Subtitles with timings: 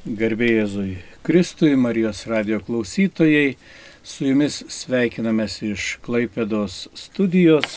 [0.00, 3.58] Garbėjai Jėzui Kristui, Marijos radio klausytojai,
[4.00, 7.74] su jumis sveikinamės iš Klaipėdos studijos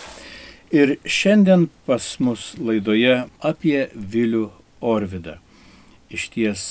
[0.71, 4.45] ir šiandien pas mus laidoje apie Vilių
[4.79, 5.35] Orvidą.
[6.07, 6.63] Iš ties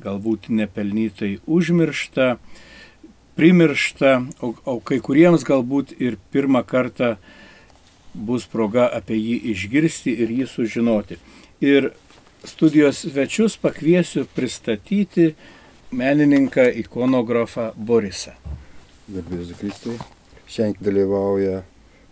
[0.00, 2.38] galbūt nepelnytai užmiršta,
[3.36, 7.18] primiršta, o, o kai kuriems galbūt ir pirmą kartą
[8.14, 11.20] bus proga apie jį išgirsti ir jį sužinoti.
[11.60, 11.92] Ir
[12.44, 15.34] studijos svečius pakviesiu pristatyti
[15.92, 18.34] menininką ikonografą Borisą.
[19.08, 19.96] Garbės Kristui.
[20.48, 21.62] Šiandien dalyvauja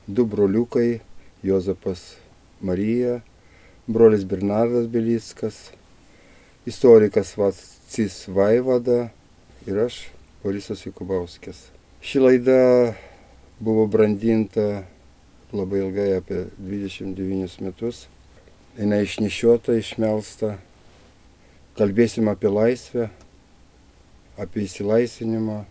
[0.08, 1.00] du broliukai-
[1.48, 2.16] Jozapas
[2.60, 3.20] Marija,
[3.86, 5.70] brolis Bernardas Belickas,
[6.66, 9.10] istorikas Vacis Vaivada
[9.66, 10.08] ir aš,
[10.42, 11.68] Borisas Jukubauskis.
[12.00, 12.94] Ši laida
[13.60, 14.84] buvo brandinta
[15.52, 18.06] labai ilgai, apie 29 metus
[18.78, 20.56] jinai išnešiota, išmelsta.
[21.76, 23.08] Kalbėsim apie laisvę,
[24.40, 25.62] apie įsilaisvinimą.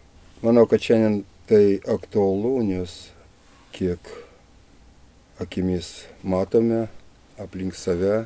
[0.41, 3.11] Manau, kad šiandien tai aktualu, nes
[3.75, 3.99] kiek
[5.41, 6.87] akimis matome
[7.41, 8.25] aplink save,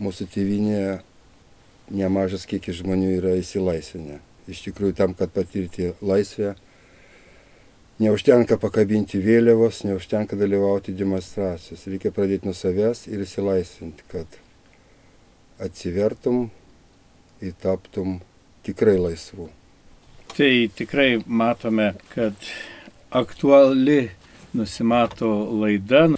[0.00, 0.98] mūsų tėvinėje
[1.96, 4.20] nemažas kiekis žmonių yra įsilaisvinę.
[4.50, 6.54] Iš tikrųjų, tam, kad patirti laisvę,
[7.96, 11.86] Neužtenka pakabinti vėliavos, neužtenka dalyvauti demonstracijos.
[11.88, 14.36] Reikia pradėti nuo savęs ir įsilaisvinti, kad
[15.64, 16.50] atsivertum
[17.40, 18.18] ir taptum
[18.68, 19.48] tikrai laisvu.
[20.36, 22.36] Tai tikrai matome, kad
[23.16, 24.10] aktuali
[24.52, 26.10] nusimato laida,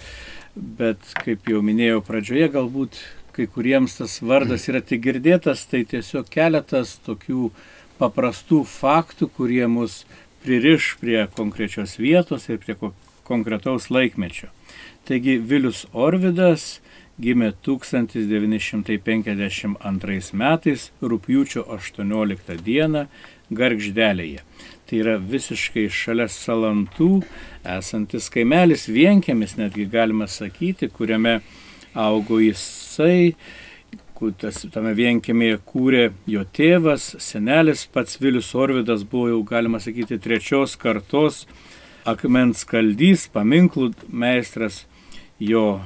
[0.55, 2.99] bet kaip jau minėjau pradžioje, galbūt
[3.31, 7.53] kai kuriems tas vardas yra tik girdėtas, tai tiesiog keletas tokių
[8.03, 10.03] paprastų faktų, kurie mus
[10.43, 12.75] pririš prie konkrečios vietos ir prie
[13.23, 14.47] konkretaus laikmečio.
[15.07, 16.81] Taigi Vilius Orvidas
[17.19, 23.07] gimė 1952 metais rūpjūčio 18 dieną
[23.49, 24.39] Gargždelėje.
[24.89, 27.21] Tai yra visiškai šalia salantų
[27.77, 31.41] esantis kaimelis vienkėmis, netgi galima sakyti, kuriame
[31.93, 33.35] augo jisai
[34.35, 40.75] tas, tame vienkėmėje kūrė jo tėvas, senelis, pats Vilius Orvidas buvo jau, galima sakyti, trečios
[40.79, 41.45] kartos
[42.09, 44.81] akmens kaldys, paminklų meistras,
[45.39, 45.79] jo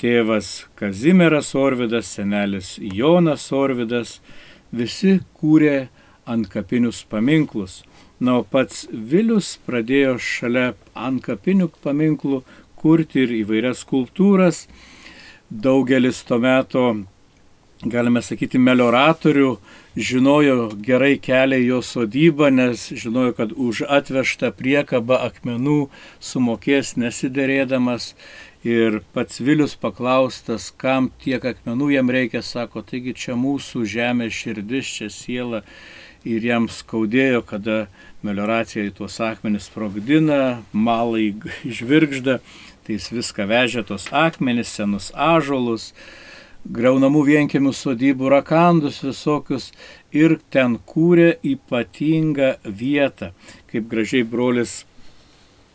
[0.00, 4.20] tėvas Kazimieras Orvidas, senelis Jonas Orvidas,
[4.72, 5.88] visi kūrė
[6.24, 7.82] ant kapinius paminklus.
[8.20, 12.40] Na, o pats Vilius pradėjo šalia ant kapinių paminklų
[12.80, 14.64] kurti ir įvairias skulptūras.
[15.50, 16.86] Daugelis to meto
[17.90, 19.56] galime sakyti, melioratorių,
[19.96, 25.86] žinojo gerai kelią į jo sodybą, nes žinojo, kad už atvežtą priekabą akmenų
[26.20, 28.14] sumokės nesiderėdamas.
[28.66, 34.90] Ir pats Vilius paklaustas, kam tiek akmenų jam reikia, sako, taigi čia mūsų žemė širdis,
[34.98, 35.62] čia siela.
[36.26, 37.84] Ir jam skaudėjo, kada
[38.26, 42.40] melioracija į tuos akmenis sprogdina, malai žvirgžda,
[42.82, 45.92] tai jis viską vežė tos akmenis, senus ažolus
[46.72, 49.70] greunamų vienkėmių sodybų rakandus visokius
[50.14, 53.32] ir ten kūrė ypatingą vietą,
[53.70, 54.84] kaip gražiai brolis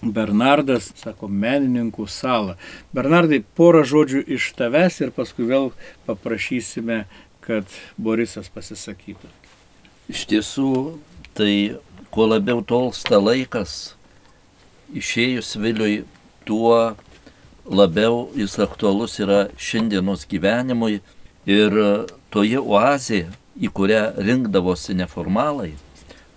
[0.01, 2.55] Bernardas, sako, menininkų salą.
[2.95, 5.69] Bernardai, porą žodžių iš tavęs ir paskui vėl
[6.07, 7.03] paprašysime,
[7.45, 7.69] kad
[8.01, 9.29] Borisas pasisakytų.
[10.09, 10.71] Iš tiesų,
[11.37, 11.77] tai
[12.09, 13.93] kuo labiau tolsta laikas,
[14.97, 16.01] išėjus Viliui,
[16.49, 16.95] tuo
[17.65, 21.01] labiau jis aktualus yra šiandienos gyvenimui
[21.45, 21.77] ir
[22.33, 23.29] toje oazėje,
[23.61, 25.73] į kurią rinkdavosi neformalai,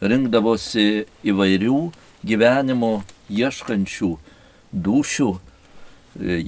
[0.03, 1.79] rinkdavosi įvairių
[2.27, 2.93] gyvenimo
[3.31, 4.11] ieškančių
[4.75, 5.31] dušių,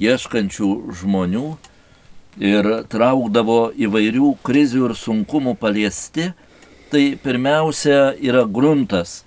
[0.07, 0.71] ieškančių
[1.01, 1.47] žmonių
[2.43, 6.33] ir traukdavo įvairių krizių ir sunkumų paliesti,
[6.91, 9.23] tai pirmiausia yra gruntas.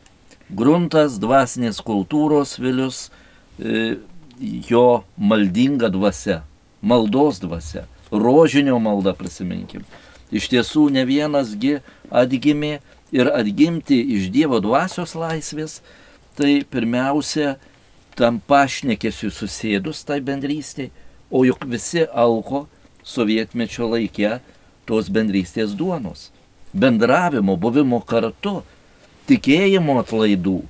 [0.49, 3.09] Gruntas dvasinės kultūros vilius
[4.39, 6.43] jo maldinga dvasia,
[6.81, 9.83] maldos dvasia, rožinio malda prisiminkim.
[10.31, 11.79] Iš tiesų ne vienasgi
[12.09, 12.79] atgimė
[13.11, 15.79] ir atgimti iš Dievo dvasios laisvės,
[16.37, 17.57] tai pirmiausia
[18.15, 20.91] tam pašnekėsiu susėdus tai bendrystėje,
[21.29, 22.65] o juk visi alko
[23.05, 24.39] sovietmečio laikė
[24.89, 26.29] tos bendrystės duonos.
[26.73, 28.59] Bendravimo, buvimo kartu,
[29.29, 30.61] tikėjimo atlaidų,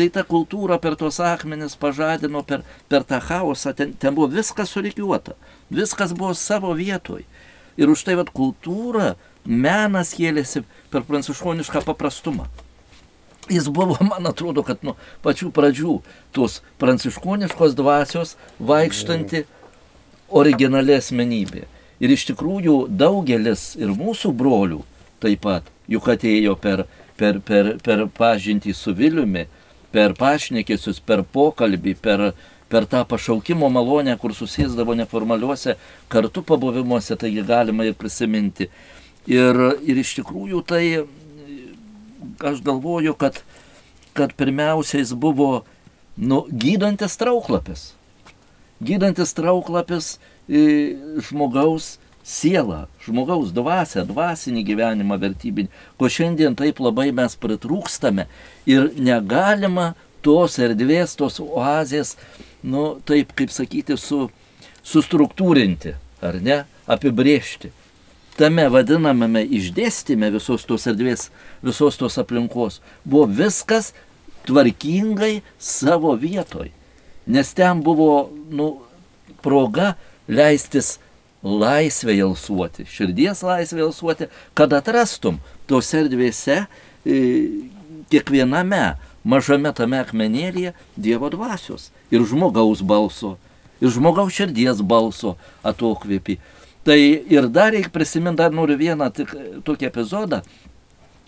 [0.00, 4.70] Tai ta kultūra per tos akmenis pažadino, per, per tą chaosą, ten, ten buvo viskas
[4.72, 5.34] surikiuota,
[5.68, 7.26] viskas buvo savo vietoj.
[7.76, 9.10] Ir už tai vad kultūra,
[9.44, 12.48] menas kėlėsi per pranciškonišką paprastumą.
[13.52, 15.98] Jis buvo, man atrodo, kad nuo pačių pradžių
[16.32, 19.44] tos pranciškoniškos dvasios vaikštanti
[20.32, 21.66] originali asmenybė.
[22.00, 24.80] Ir iš tikrųjų daugelis ir mūsų brolių
[25.20, 26.86] taip pat juk atėjo per,
[27.20, 29.50] per, per, per pažintį su Viliumi,
[29.94, 32.30] per pašnekėsius, per pokalbį, per,
[32.70, 35.76] per tą pašaukimo malonę, kur susėsdavo neformaliuose
[36.12, 38.70] kartu pabuvimuose, taigi galima ir prisiminti.
[39.30, 40.84] Ir, ir iš tikrųjų tai
[42.40, 43.42] aš galvoju, kad,
[44.16, 45.64] kad pirmiausia jis buvo
[46.16, 47.90] nu, gydantis trauklapis.
[48.80, 50.14] Gydantis trauklapis
[51.28, 58.26] žmogaus sielą, žmogaus dvasę, dvasinį gyvenimą vertybinį, ko šiandien taip labai mes pritrūkstame
[58.68, 59.94] ir negalima
[60.24, 62.16] tos erdvės, tos oazės
[62.62, 64.28] nu, taip kaip sakyti, su,
[64.84, 65.94] sustruktūrinti,
[66.24, 67.72] ar ne, apibriežti.
[68.40, 71.28] Tame vadinamame išdėstymė visos tos erdvės,
[71.64, 73.90] visos tos aplinkos buvo viskas
[74.48, 76.70] tvarkingai savo vietoj.
[77.30, 78.70] Nes ten buvo nu,
[79.44, 79.94] proga
[80.28, 80.98] leistis
[81.42, 85.40] laisvę jalsuoti, širdies laisvę jalsuoti, kad atrastum
[85.70, 87.20] tose erdvėse e,
[88.12, 93.36] kiekviename mažame tame akmenėlyje Dievo dvasios ir žmogaus balso,
[93.80, 96.38] ir žmogaus širdies balso atokvėpį.
[96.84, 99.32] Tai ir dar reikia prisiminti, dar noriu vieną tik
[99.64, 100.40] tokį epizodą,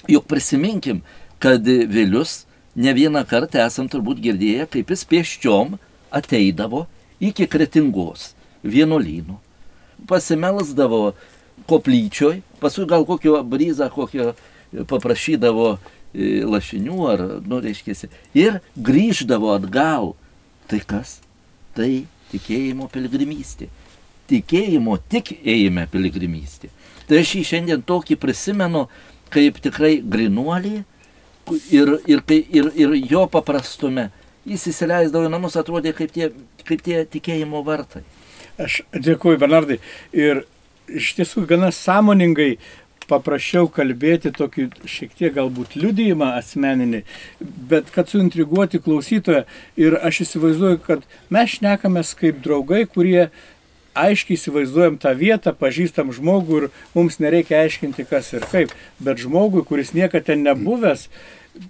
[0.09, 1.03] juk prisiminkim,
[1.43, 5.77] kad Vilius ne vieną kartą esam turbūt girdėję, kaip jis pieščiom
[6.13, 6.87] ateidavo
[7.21, 8.33] iki kretingos
[8.65, 9.37] vienuolynų.
[10.09, 11.13] Pasimelsdavo
[11.71, 14.33] koplyčioj, paskui gal kokio bryzą, kokio
[14.89, 20.15] paprašydavo e, lašinių ar, nu, reiškėsi, ir grįždavo atgal
[20.73, 21.19] Tai kas?
[21.77, 21.89] Tai
[22.33, 23.67] tikėjimo piligrimystė.
[24.31, 26.71] Tikėjimo tik ėjime piligrimystė.
[27.09, 28.87] Tai aš jį šiandien tokį prisimenu
[29.33, 30.79] kaip tikrai grinuolį
[31.75, 34.09] ir, ir, ir, ir jo paprastume.
[34.49, 36.31] Jis įsileisdavo į namus, atrodė kaip tie,
[36.65, 38.01] kaip tie tikėjimo vartai.
[38.61, 39.79] Aš dėkuoju, Bernardai.
[40.13, 40.45] Ir
[40.93, 42.57] iš tiesų gana sąmoningai
[43.11, 47.03] paprašiau kalbėti tokį šiek tiek galbūt liudijimą asmeninį,
[47.71, 49.43] bet kad suintriguoti klausytoją
[49.81, 53.29] ir aš įsivaizduoju, kad mes šnekamės kaip draugai, kurie
[53.99, 58.73] aiškiai įsivaizduojam tą vietą, pažįstam žmogų ir mums nereikia aiškinti kas ir kaip,
[59.03, 61.09] bet žmogui, kuris niekada ten nebuvęs,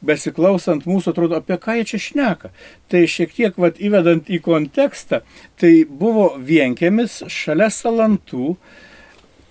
[0.03, 2.53] besiklausant mūsų, atrodo, apie ką jie čia šneka.
[2.93, 5.23] Tai šiek tiek vat, įvedant į kontekstą,
[5.61, 8.57] tai buvo vienkėmis šalia salantų,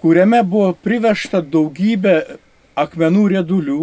[0.02, 2.16] kuriame buvo privežta daugybė
[2.80, 3.82] akmenų riedulių,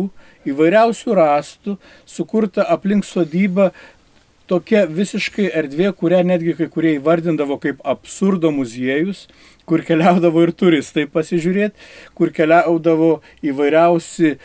[0.48, 1.76] įvairiausių rastų,
[2.08, 3.70] sukurta aplink sodybą
[4.48, 9.26] tokia visiškai erdvė, kurią netgi kai kurie įvardindavo kaip absurdo muziejus,
[9.68, 11.76] kur keliaudavo ir turistai pasižiūrėti,
[12.16, 14.38] kur keliaudavo įvairiausi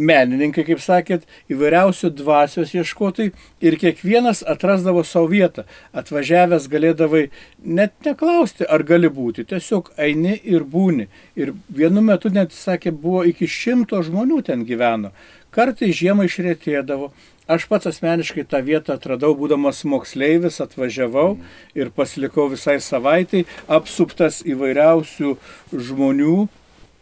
[0.00, 3.32] menininkai, kaip sakėt, įvairiausių dvasios ieškotojai
[3.64, 5.66] ir kiekvienas atrasdavo savo vietą.
[5.96, 7.26] Atvažiavęs galėdavai
[7.64, 11.10] net neklausti, ar gali būti, tiesiog eini ir būni.
[11.38, 15.12] Ir vienu metu net, sakė, buvo iki šimto žmonių ten gyveno.
[15.50, 17.10] Kartai žiemą išrėtėdavo.
[17.50, 21.32] Aš pats asmeniškai tą vietą atradau, būdamas moksleivis, atvažiavau
[21.74, 25.32] ir pasilikau visai savaitai, apsuptas įvairiausių
[25.74, 26.36] žmonių,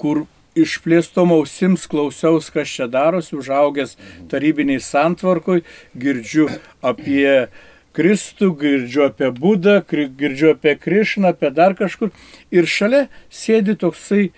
[0.01, 0.25] kur
[0.65, 3.97] išplėstom ausims klausiaus, kas čia darosi, užaugęs
[4.31, 5.65] tarybiniai santvarkoj,
[5.97, 6.49] girdžiu
[6.83, 7.49] apie
[7.97, 12.13] Kristų, girdžiu apie Budą, girdžiu apie Krišną, apie dar kažkur.
[12.55, 14.29] Ir šalia sėdi toksai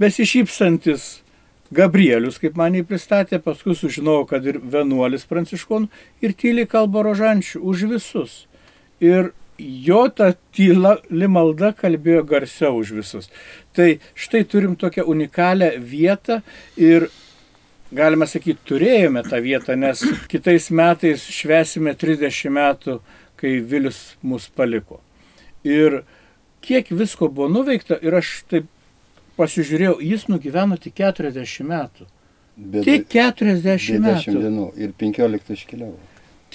[0.00, 1.20] besišypsantis
[1.74, 5.90] Gabrielius, kaip man jį pristatė, paskui sužinojau, kad ir vienuolis pranciškonų
[6.22, 8.44] ir tyliai kalba rožančių už visus.
[9.02, 13.30] Ir jo ta tyla limalda kalbėjo garsiau už visus.
[13.76, 16.40] Tai štai turim tokią unikalią vietą
[16.76, 17.08] ir
[17.94, 23.00] galima sakyti, turėjome tą vietą, nes kitais metais švesime 30 metų,
[23.36, 25.00] kai Vilius mus paliko.
[25.66, 26.02] Ir
[26.64, 28.68] kiek visko buvo nuveikta ir aš taip
[29.36, 32.06] pasižiūrėjau, jis nugyveno tik 40 metų.
[32.56, 34.38] Bet tik 40 metų.
[34.40, 35.98] dienų ir 15 iškeliavo.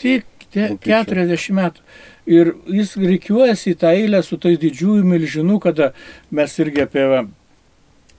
[0.01, 1.86] Tik 40 metų.
[2.31, 5.91] Ir jis reikiuojasi į tą eilę su tais didžiųjų milžinų, kada
[6.31, 7.05] mes irgi apie,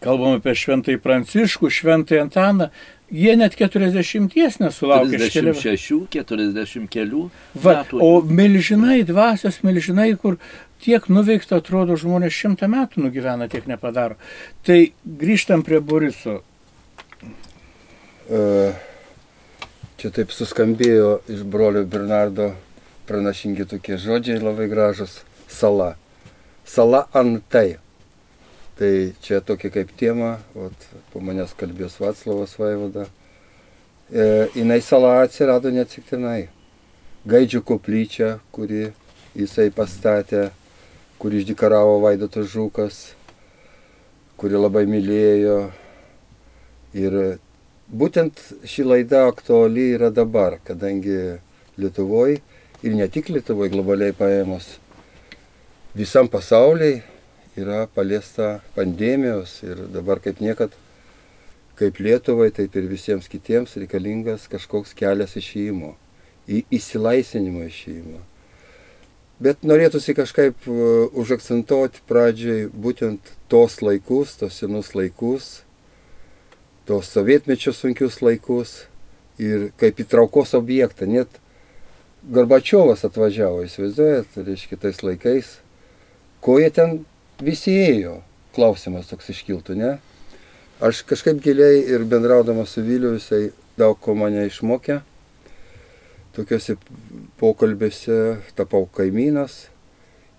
[0.03, 2.71] kalbam apie šventai Pranciškų, šventai Antaną,
[3.13, 5.21] jie net 40 nesulaukė.
[5.23, 7.25] 46, 40 kelių.
[7.63, 10.41] Va, o milžinai, dvasios milžinai, kur
[10.83, 14.19] tiek nuveikta, atrodo, žmonės šimtą metų nugyvena, tiek nepadaro.
[14.67, 16.41] Tai grįžtam prie Boriso.
[18.33, 18.73] Uh,
[20.03, 22.49] čia taip suskambėjo iš brolio Bernardo
[23.07, 25.21] pranašingi tokie žodžiai labai gražus-
[25.59, 25.95] sala.
[26.67, 27.79] Sala antai.
[28.75, 30.75] Tai čia tokia kaip tema, ot,
[31.13, 33.07] po manęs kalbės Vaclavas Vaivoda.
[34.11, 36.49] E, jinai sala atsirado neatsiktinai.
[37.27, 38.93] Gaidžių koplyčia, kuri
[39.37, 40.51] jisai pastatė,
[41.19, 43.15] kuri išdikaravo Vaidotas Žukas,
[44.37, 45.71] kuri labai mylėjo.
[46.93, 47.39] Ir
[47.93, 51.39] būtent ši laida aktuali yra dabar, kadangi
[51.77, 52.41] Lietuvoje
[52.83, 54.79] ir ne tik Lietuvoje globaliai paėmus,
[55.97, 57.03] visam pasauliai
[57.57, 60.73] yra paliesta pandemijos ir dabar kaip niekad,
[61.77, 65.95] kaip Lietuvai, taip ir visiems kitiems reikalingas kažkoks kelias išėjimo,
[66.49, 68.23] į įsilaisinimo išėjimą.
[69.43, 75.63] Bet norėtųsi kažkaip uh, užakcentuoti pradžiai būtent tos laikus, tos senus laikus,
[76.89, 78.83] tos sovietmečio sunkius laikus
[79.39, 81.07] ir kaip įtraukos objektą.
[81.11, 81.39] Net
[82.23, 85.57] Gorbačiovas atvažiavo, įsivaizduojat, reiškia, tais laikais,
[86.43, 87.01] ko jie ten
[87.43, 88.21] visi ėjo,
[88.55, 89.97] klausimas toks iškiltų, ne?
[90.83, 95.01] Aš kažkaip giliai ir bendraudamas su Viliu, jisai daug ko mane išmokė.
[96.35, 96.79] Tokiuose
[97.39, 98.17] pokalbėse
[98.59, 99.67] tapau kaimynas.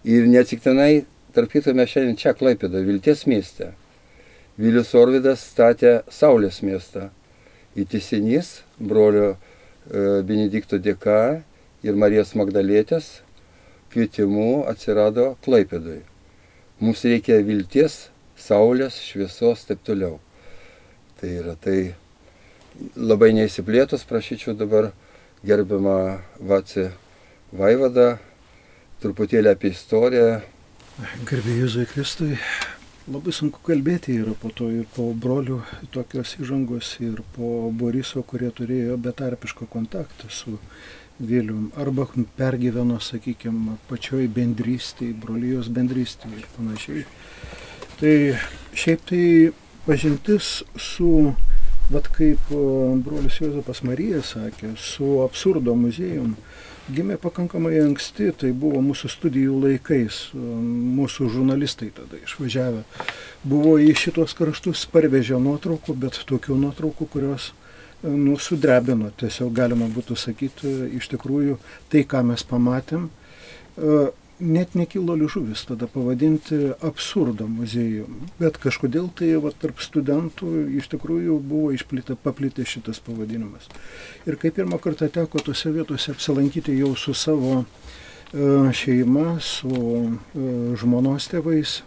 [0.03, 3.71] Ir neatsiktinai, tarp kito, mes šiandien čia Klaipėda, Vilties mieste.
[4.53, 7.07] Vilius Orvidas statė Saulės miestą.
[7.74, 9.38] Įtisinys, brolio e,
[10.22, 11.41] Benedikto dėka
[11.81, 13.24] ir Marijos Magdalėtės
[13.93, 16.03] kvietimu atsirado Klaipėdui.
[16.83, 20.19] Mums reikia vilties, saulės, šviesos, taip toliau.
[21.17, 21.95] Tai yra tai
[22.98, 24.91] labai neįsiplėtus, prašyčiau dabar
[25.45, 26.91] gerbiamą Vacį
[27.53, 28.17] Vaivadą,
[29.01, 30.41] truputėlį apie istoriją.
[31.29, 32.38] Garbė Jėzui Kristui,
[33.12, 35.60] labai sunku kalbėti yra po to ir po brolių
[35.91, 40.57] tokios įžangos ir po Boriso, kurie turėjo betarpišką kontaktą su
[41.19, 42.07] Vilium arba
[42.38, 47.03] pergyveno, sakykime, pačioj bendrystėje, brolijos bendrystėje ir panašiai.
[48.00, 48.15] Tai
[48.74, 49.25] šiaip tai
[49.86, 51.33] pažintis su,
[51.91, 52.50] vad kaip
[53.05, 56.33] brolis Jozapas Marija sakė, su absurdo muziejum
[56.91, 62.83] gimė pakankamai anksti, tai buvo mūsų studijų laikais, mūsų žurnalistai tada išvažiavę.
[63.47, 67.51] Buvo į šitos kraštus parvežę nuotraukų, bet tokių nuotraukų, kurios
[68.03, 71.59] nu, sudrebino, tiesiog galima būtų sakyti, iš tikrųjų
[71.91, 73.07] tai, ką mes pamatėm,
[74.39, 78.23] net nekilo ližuvis tada pavadinti absurdo muziejum.
[78.39, 80.49] Bet kažkodėl tai va, tarp studentų
[80.79, 83.69] iš tikrųjų buvo išplitę, paplitę šitas pavadinimas.
[84.25, 87.65] Ir kai pirmą kartą teko tose vietose apsilankyti jau su savo e,
[88.73, 90.47] šeima, su e,
[90.81, 91.81] žmonos tėvais,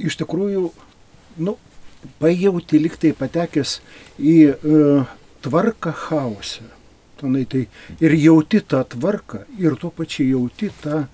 [0.00, 0.70] iš tikrųjų,
[1.44, 1.56] nu,
[2.20, 3.78] pajauti liktai patekęs
[4.18, 4.84] į e,
[5.44, 6.64] tvarką chaose.
[7.20, 7.66] Tenai tai
[8.00, 11.04] ir jauti tą tvarką ir tuo pačiu jauti tą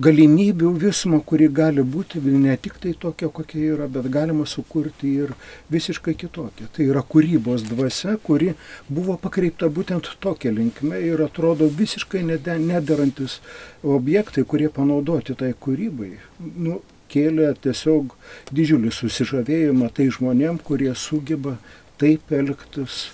[0.00, 5.34] galimybių vismo, kuri gali būti ne tik tai tokia, kokia yra, bet galima sukurti ir
[5.72, 6.68] visiškai kitokią.
[6.72, 8.54] Tai yra kūrybos dvasia, kuri
[8.88, 13.40] buvo pakreipta būtent tokia linkme ir atrodo visiškai nederantis
[13.82, 16.16] objektai, kurie panaudoti tai kūrybai.
[16.40, 16.80] Nu,
[17.12, 18.16] kėlė tiesiog
[18.54, 21.58] didžiulį susižavėjimą tai žmonėm, kurie sugeba
[22.00, 23.08] taip elgtis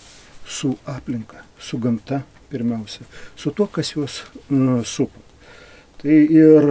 [0.49, 3.05] su aplinka, su gamta pirmiausia,
[3.37, 5.28] su tuo, kas juos uh, supa.
[5.99, 6.69] Tai ir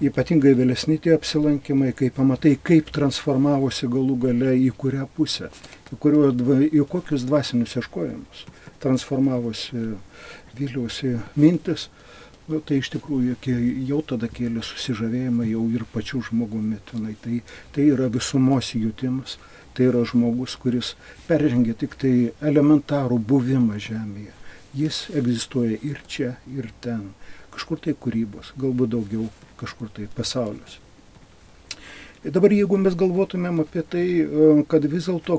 [0.00, 5.50] ypatingai vėlesni tie apsilankimai, kai pamatai, kaip transformavosi galų gale į kurią pusę,
[5.92, 6.30] į, kurio,
[6.68, 8.46] į kokius dvasinius ieškojimus
[8.80, 9.90] transformavosi
[10.56, 11.90] viliausi mintis,
[12.48, 13.36] nu, tai iš tikrųjų
[13.88, 16.80] jau tada kėlė susižavėjimą jau ir pačių žmogumi.
[16.88, 17.12] Tenai.
[17.20, 17.42] Tai,
[17.76, 19.36] tai yra visumos jutimas,
[19.74, 20.94] Tai yra žmogus, kuris
[21.28, 24.32] peržengia tik tai elementarų buvimą žemėje.
[24.74, 27.12] Jis egzistuoja ir čia, ir ten.
[27.60, 29.26] Kažkur tai kūrybos, galbūt daugiau
[29.60, 30.80] kažkur tai pasauliuose.
[32.24, 35.36] Ir dabar jeigu mes galvotumėm apie tai, e, kad vis dėlto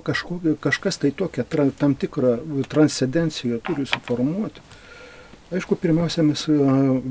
[0.62, 1.46] kažkas tai tokia
[1.78, 2.36] tam tikrą
[2.70, 4.62] transcendenciją turi suformuoti,
[5.54, 6.58] aišku, pirmiausia, mes e,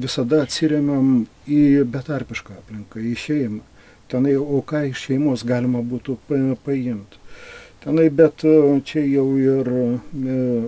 [0.07, 3.63] visada atsiriamėm į betarpišką aplinką, į šeimą.
[4.11, 7.20] Tenai, o ką iš šeimos galima būtų paimti.
[7.81, 8.51] Tenai, bet e,
[8.85, 9.85] čia jau ir e,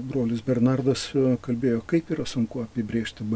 [0.08, 3.26] brolis Bernardas e, kalbėjo, kaip yra sunku apibriežti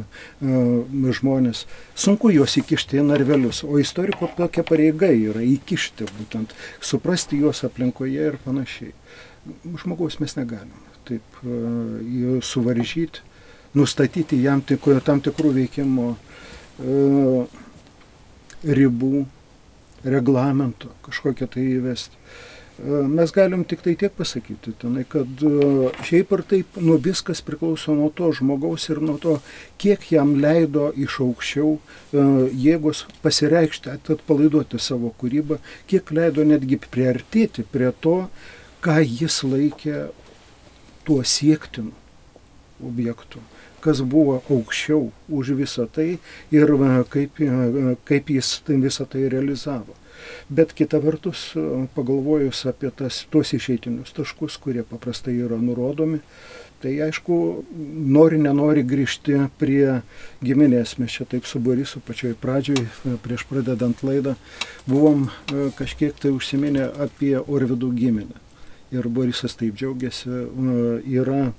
[1.19, 1.67] žmonės.
[1.93, 8.31] Sunku juos įkišti į narvelius, o istoriko tokia pareiga yra įkišti būtent, suprasti juos aplinkoje
[8.33, 8.97] ir panašiai.
[9.85, 11.37] Žmogaus mes negalime taip
[12.43, 13.21] suvaržyti,
[13.77, 16.09] nustatyti jam tikrų, tam tikrų veikimo
[18.67, 19.15] ribų,
[20.17, 22.25] reglamento, kažkokią tai įvesti.
[22.85, 27.95] Mes galim tik tai tiek pasakyti, tenai, kad e, šiaip ar taip nu, viskas priklauso
[27.97, 29.39] nuo to žmogaus ir nuo to,
[29.81, 32.27] kiek jam leido iš aukščiau e,
[32.67, 35.57] jėgos pasireikšti, atpalaiduoti savo kūrybą,
[35.89, 38.19] kiek leido netgi priartėti prie to,
[38.85, 40.11] ką jis laikė
[41.09, 41.97] tuo siektinu
[42.85, 43.41] objektu,
[43.81, 46.11] kas buvo aukščiau už visą tai
[46.53, 47.41] ir e, kaip,
[48.05, 49.97] kaip jis visą tai realizavo.
[50.49, 51.49] Bet kita vertus,
[51.97, 56.23] pagalvojus apie tas, tuos išeitinius taškus, kurie paprastai yra nurodomi,
[56.77, 57.37] Tai aišku,
[58.13, 60.03] nori, nenori grįžti prie
[60.45, 60.99] giminės.
[61.01, 62.83] Mes čia taip su Borisu pačioj pradžioj,
[63.25, 64.35] prieš pradedant laidą,
[64.85, 68.37] buvom e, kažkiek tai užsiminę apie Orvidų giminę.
[68.93, 71.53] Ir Borisas taip džiaugiasi, e, yra e,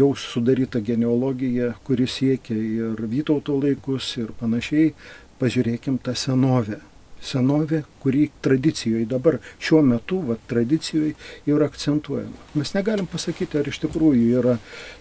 [0.00, 4.94] jau sudaryta genealogija, kuris siekia ir Vytauto laikus ir panašiai.
[5.40, 6.80] Pažiūrėkim tą senovę
[7.24, 11.14] senovė, kuri tradicijoje dabar šiuo metu, va, tradicijoje
[11.50, 12.46] yra akcentuojama.
[12.56, 14.56] Mes negalim pasakyti, ar iš tikrųjų yra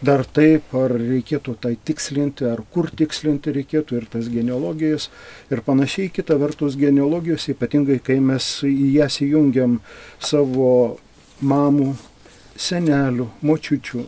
[0.05, 5.09] dar taip, ar reikėtų tai tikslinti, ar kur tikslinti reikėtų ir tas genealogijas
[5.51, 6.11] ir panašiai.
[6.13, 9.79] Kita vertus, genealogijos, ypatingai kai mes į jas įjungiam
[10.19, 10.99] savo
[11.39, 11.93] mamų,
[12.59, 14.05] senelių, močiučių,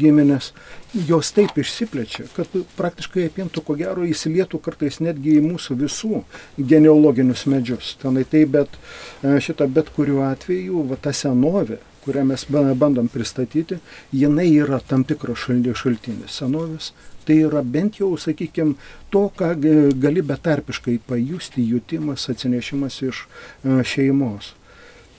[0.00, 0.52] giminės,
[0.94, 6.22] jos taip išsiplečia, kad praktiškai apimtų, ko gero, įsilietų kartais netgi į mūsų visų
[6.58, 7.94] genealoginius medžius.
[8.02, 12.46] Tenai tai, bet e, šitą bet kuriuo atveju, va ta senovė, kurią mes
[12.78, 13.80] bandom pristatyti,
[14.12, 16.92] jinai yra tam tikras šaltinis senovės.
[17.24, 18.76] Tai yra bent jau, sakykime,
[19.10, 19.54] to, ką
[19.96, 24.52] gali betarpiškai pajusti, jutimas, atsinešimas iš e, šeimos.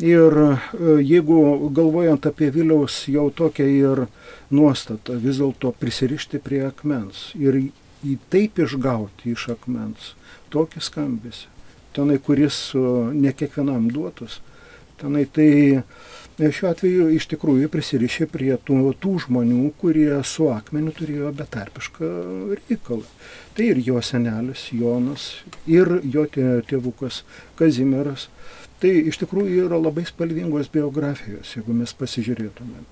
[0.04, 0.58] Ir e,
[1.00, 4.02] jeigu galvojant apie Viliaus jau tokią ir
[4.52, 7.62] nuostatą, vis dėlto prisirišti prie akmens ir
[8.04, 10.12] į taip išgauti iš akmens
[10.52, 11.48] tokį skambėsi,
[11.96, 12.84] tenai, kuris e,
[13.16, 14.42] ne kiekvienam duotus,
[15.00, 15.48] tenai tai
[15.80, 22.12] e, šiuo atveju iš tikrųjų prisirišė prie tų, tų žmonių, kurie su akmeniu turėjo betarpišką
[22.52, 23.08] reikalą.
[23.56, 25.32] Tai ir jo senelis Jonas,
[25.72, 27.24] ir jo tėvukas
[27.56, 28.28] Kazimieras
[28.82, 32.84] Tai iš tikrųjų yra labai spalvingos biografijos, jeigu mes pasižiūrėtume.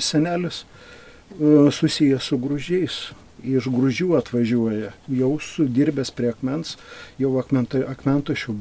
[0.00, 3.00] Senelis e, susijęs su grūžiais,
[3.46, 6.76] iš grūžių atvažiuoja, jau sudirbęs prie akmens,
[7.20, 8.54] jau akmentašių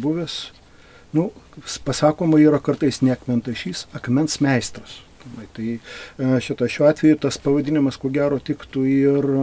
[0.00, 0.40] buvęs.
[1.12, 1.30] Nu,
[1.84, 5.00] pasakoma yra kartais ne akmentašys, akmens meistras.
[5.52, 5.80] Tai e,
[6.40, 9.42] šitą šiuo atveju tas pavadinimas, ko gero, tiktų ir e,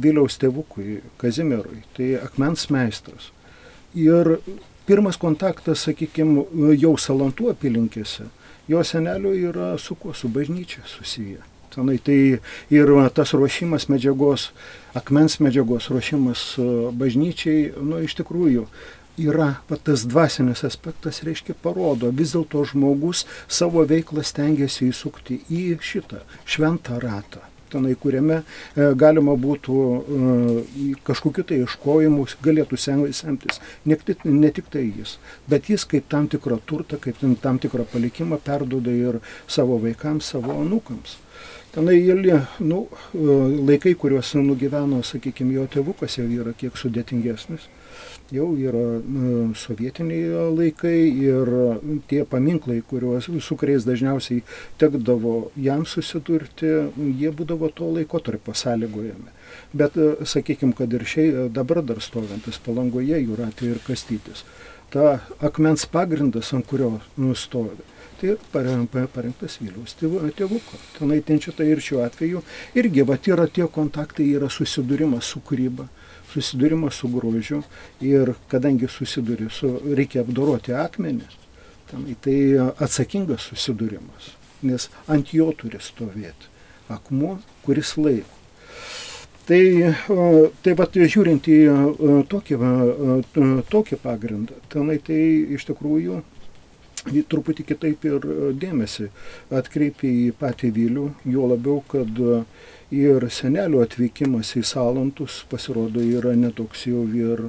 [0.00, 1.84] Viliaus tėvukui, Kazimierui.
[1.94, 3.30] Tai akmens meistras.
[3.94, 4.38] Ir
[4.90, 6.42] pirmas kontaktas, sakykime,
[6.80, 8.24] jau Salantų apylinkėse,
[8.70, 11.38] jo senelio yra su kuo, su bažnyčia susiję.
[11.70, 12.40] Tenai tai
[12.74, 14.48] ir tas ruošimas medžiagos,
[14.98, 16.64] akmens medžiagos ruošimas e,
[16.98, 18.64] bažnyčiai, nu iš tikrųjų
[19.22, 25.62] yra va, tas dvasinis aspektas, reiškia, parodo, vis dėlto žmogus savo veiklą stengiasi įsukti į
[25.78, 33.98] šitą šventą ratą tenai, kuriame e, galima būtų e, kažkokiu tai iškojimu galėtų semtis ne,
[34.24, 35.16] ne tik tai jis,
[35.50, 40.56] bet jis kaip tam tikrą turtą, kaip tam tikrą palikimą perduoda ir savo vaikams, savo
[40.60, 41.18] anūkams.
[41.70, 43.26] Tenai jėlė, nu, e,
[43.70, 47.68] laikai, kuriuos nugyveno, sakykime, jo tėvukas jau yra kiek sudėtingesnis
[48.34, 49.00] jau yra
[49.58, 51.50] sovietiniai laikai ir
[52.10, 54.44] tie paminklai, kuriuos, su kuriais dažniausiai
[54.80, 56.70] tekdavo jam susidurti,
[57.20, 59.36] jie būdavo to laiko tarp sąlygojami.
[59.74, 64.44] Bet sakykime, kad ir šiai dabar dar stovintis palangoje jūratė ir kastytis.
[64.90, 67.78] Ta akmens pagrindas, ant kurio nustovi,
[68.20, 70.80] tai parengtas Viliaus tėvuko.
[70.98, 72.42] Tenai tenčia tai ir šiuo atveju
[72.78, 75.86] irgi, va, yra tie kontaktai, yra susidūrimas su kūryba
[76.30, 77.62] susidūrimas su grožiu
[78.04, 81.38] ir kadangi susiduri su, reikia apdoroti akmenis,
[82.24, 82.38] tai
[82.78, 86.50] atsakingas susidūrimas, nes ant jo turi stovėti
[86.90, 88.36] akmuo, kuris laiko.
[89.50, 89.62] Tai,
[90.62, 91.60] tai va, žiūrint į
[92.30, 92.58] tokį,
[93.72, 95.18] tokį pagrindą, tenai tai
[95.56, 96.20] iš tikrųjų
[97.32, 98.26] truputį kitaip ir
[98.60, 99.08] dėmesį
[99.56, 102.20] atkreipia į patį Vilių, juo labiau, kad
[102.90, 107.46] ir senelio atvykimas į Salantus pasirodo yra netoks jau ir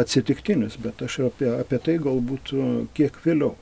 [0.00, 2.64] atsitiktinis, bet aš apie, apie tai galbūt e,
[2.96, 3.54] kiek vėliau.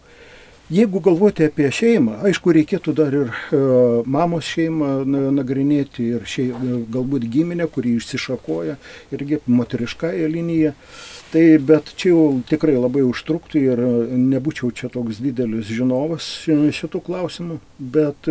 [0.68, 3.60] Jeigu galvoti apie šeimą, aišku, reikėtų dar ir e,
[4.04, 4.90] mamos šeimą
[5.38, 6.50] nagrinėti ir šei,
[6.92, 8.76] galbūt giminę, kuri išsišakoja,
[9.14, 10.74] irgi moteriškąją liniją.
[11.28, 13.80] Tai bet čia jau tikrai labai užtruktų ir
[14.16, 18.30] nebūčiau čia toks didelis žinovas šitų klausimų, bet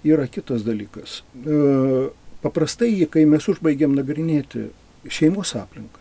[0.00, 1.18] yra kitas dalykas.
[1.36, 2.08] E,
[2.40, 4.70] paprastai, kai mes užbaigiam nagrinėti
[5.12, 6.00] šeimos aplinką,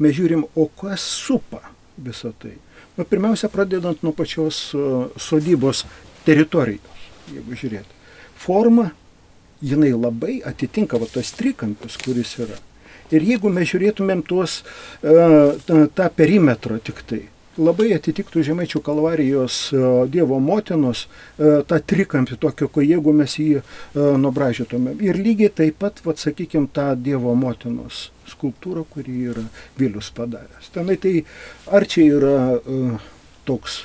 [0.00, 1.60] mes žiūrim, o kas supa
[2.00, 2.54] visą tai.
[2.96, 4.88] Nu, pirmiausia, pradedant nuo pačios e,
[5.20, 5.84] sodybos
[6.24, 8.00] teritorijos, jeigu žiūrėti.
[8.40, 8.88] Forma,
[9.60, 12.56] jinai labai atitinka va tas trikampis, kuris yra
[13.10, 14.62] Ir jeigu mes žiūrėtumėm tuos,
[15.02, 15.14] e,
[15.66, 17.22] tą perimetrą tik tai,
[17.60, 19.56] labai atitiktų Žemaičių kalvarijos
[20.12, 21.04] Dievo motinos
[21.36, 23.60] tą trikampį tokio, kai jeigu mes jį
[23.94, 24.94] nubražytume.
[25.04, 29.44] Ir lygiai taip pat, vad sakykime, tą Dievo motinos skulptūrą, kurį yra
[29.76, 30.72] Vilius padaręs.
[30.72, 31.18] Tenai tai
[31.68, 32.36] ar čia yra
[33.44, 33.82] toks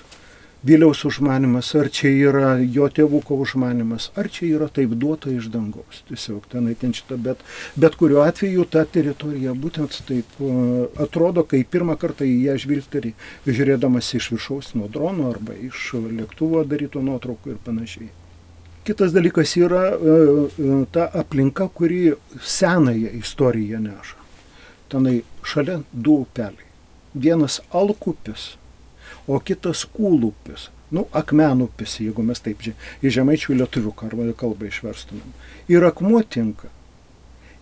[0.67, 6.01] Viliaus užmanimas, ar čia yra jo tėvuko užmanimas, ar čia yra taip duota iš dangaus.
[6.09, 7.45] Tiesiog tenai ten šitą, bet,
[7.79, 13.13] bet kuriuo atveju ta teritorija būtent taip uh, atrodo, kai pirmą kartą į ją žvilgteri,
[13.47, 18.11] žiūrėdamas iš viršaus nuo drono arba iš lėktuvo darytų nuotraukų ir panašiai.
[18.87, 22.11] Kitas dalykas yra uh, ta aplinka, kuri
[22.43, 24.23] senąją istoriją neša.
[24.91, 26.67] Tenai šalia du upeliai.
[27.15, 28.57] Vienas Alkupis,
[29.27, 30.69] o kitas kūlupis.
[30.91, 35.35] Nu, akmenupis, jeigu mes taip į žemaičių lietuvių kalbą išverstumėm.
[35.67, 36.71] Ir akmuo tinka.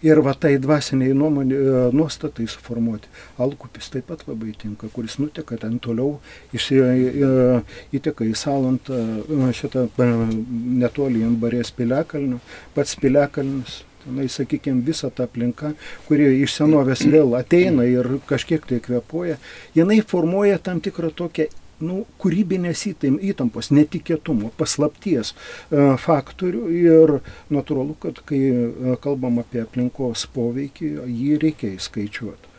[0.06, 3.10] Ir va tai dvasiniai nuomonė, e, nuostatai suformuoti.
[3.42, 6.20] Alkupis taip pat labai tinka, kuris nuteka ten toliau,
[6.54, 7.64] išsi, e,
[7.98, 12.40] įteka į salantą, e, šitą netolį ant barės piliakalnių,
[12.76, 15.74] pats piliakalnis tenai, sakykime, visa ta aplinka,
[16.08, 19.38] kuri iš senovės vėl ateina ir kažkiek tai kvepuoja,
[19.76, 21.50] jinai formuoja tam tikrą tokią
[21.84, 27.16] nu, kūrybinės įtampos, netikėtumo, paslapties e, faktorių ir
[27.54, 32.54] natūralu, kad kai e, kalbam apie aplinkos poveikį, jį reikia įskaičiuoti.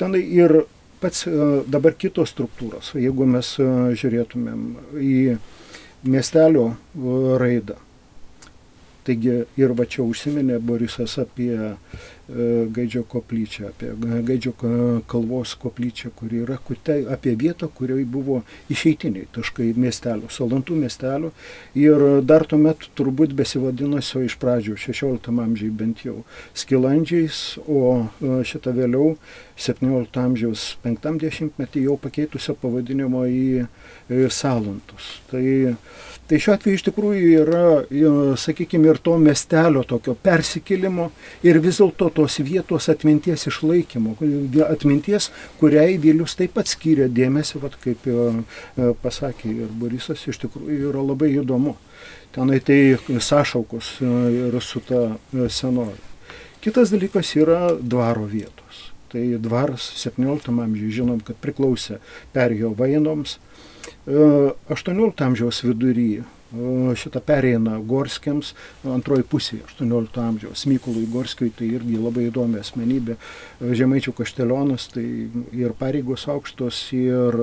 [0.00, 0.62] Ten ir
[1.02, 1.36] pats e,
[1.68, 5.16] dabar kitos struktūros, jeigu mes žiūrėtumėm į
[6.08, 6.72] miestelio
[7.38, 7.76] raidą,
[9.06, 11.56] Taigi ir va čia užsiminė Borisas apie
[12.72, 13.90] Gaidžio koplyčią, apie
[14.26, 14.52] Gaidžio
[15.10, 18.40] kalvos koplyčią, kuri yra kutai, apie vietą, kurioje buvo
[18.72, 21.32] išeitiniai taškai miestelio, salantų miestelio
[21.78, 26.22] ir dar tuomet turbūt besivadinusio iš pradžių 16 amžiai bent jau
[26.56, 29.16] skilandžiais, o e, šitą vėliau
[29.60, 33.66] 17 amžiaus 50 metį jau pakeitusio pavadinimo į e,
[34.32, 35.18] salantus.
[35.30, 35.44] Tai
[36.32, 37.62] Tai šiuo atveju iš tikrųjų yra,
[38.40, 41.10] sakykime, ir to miestelio tokio persikėlimo
[41.44, 44.14] ir vis dėlto tos vietos atminties išlaikymo.
[44.68, 48.14] Atminties, kuriai Vilius taip pat skyrė dėmesį, vat, kaip e,
[48.78, 51.74] e, pasakė ir Borisas, iš tikrųjų yra labai įdomu.
[52.32, 55.02] Tenai tai sąšaukos e, ir su ta
[55.50, 55.98] senovė.
[56.62, 58.92] Kitas dalykas yra dvaro vietos.
[59.10, 61.98] Tai dvaras 17 amžiuje žinom, kad priklausė
[62.32, 63.40] perėjo vainoms,
[64.06, 68.52] 18 e, amžiaus vidury e, šitą pereina Gorskiams
[68.88, 70.66] antroji pusė 18 amžiaus.
[70.68, 73.16] Mykolui Gorskiui tai irgi labai įdomi asmenybė.
[73.16, 75.04] E, Žemaičių kaštelionas, tai
[75.56, 77.38] ir pareigos aukštos, ir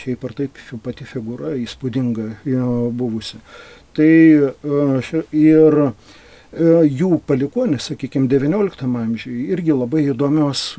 [0.00, 2.28] šiaip ar taip pati figūra įspūdinga
[2.96, 3.40] buvusi.
[3.94, 4.10] Tai
[5.38, 5.78] ir
[6.54, 10.72] jų palikonis, sakykime, XIX amžiui irgi labai įdomios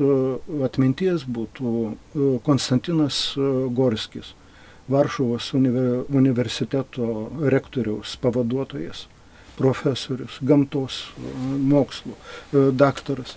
[0.68, 3.20] atminties būtų Konstantinas
[3.76, 4.34] Gorskis
[4.88, 9.06] Varšuvos universiteto rektoriaus pavaduotojas,
[9.56, 11.30] profesorius, gamtos e,
[11.70, 13.36] mokslų e, daktaras.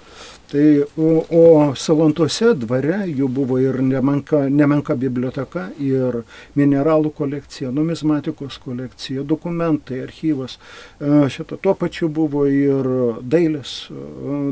[0.50, 0.64] Tai,
[0.98, 1.44] o, o
[1.78, 6.24] Salantuose dvare jų buvo ir nemenka, nemenka biblioteka, ir
[6.58, 10.58] mineralų kolekcija, numizmatikos kolekcija, dokumentai, archyvas.
[10.58, 12.90] E, šitą tuo pačiu buvo ir
[13.22, 13.78] dailės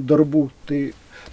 [0.07, 0.47] darbų.
[0.69, 0.81] Tai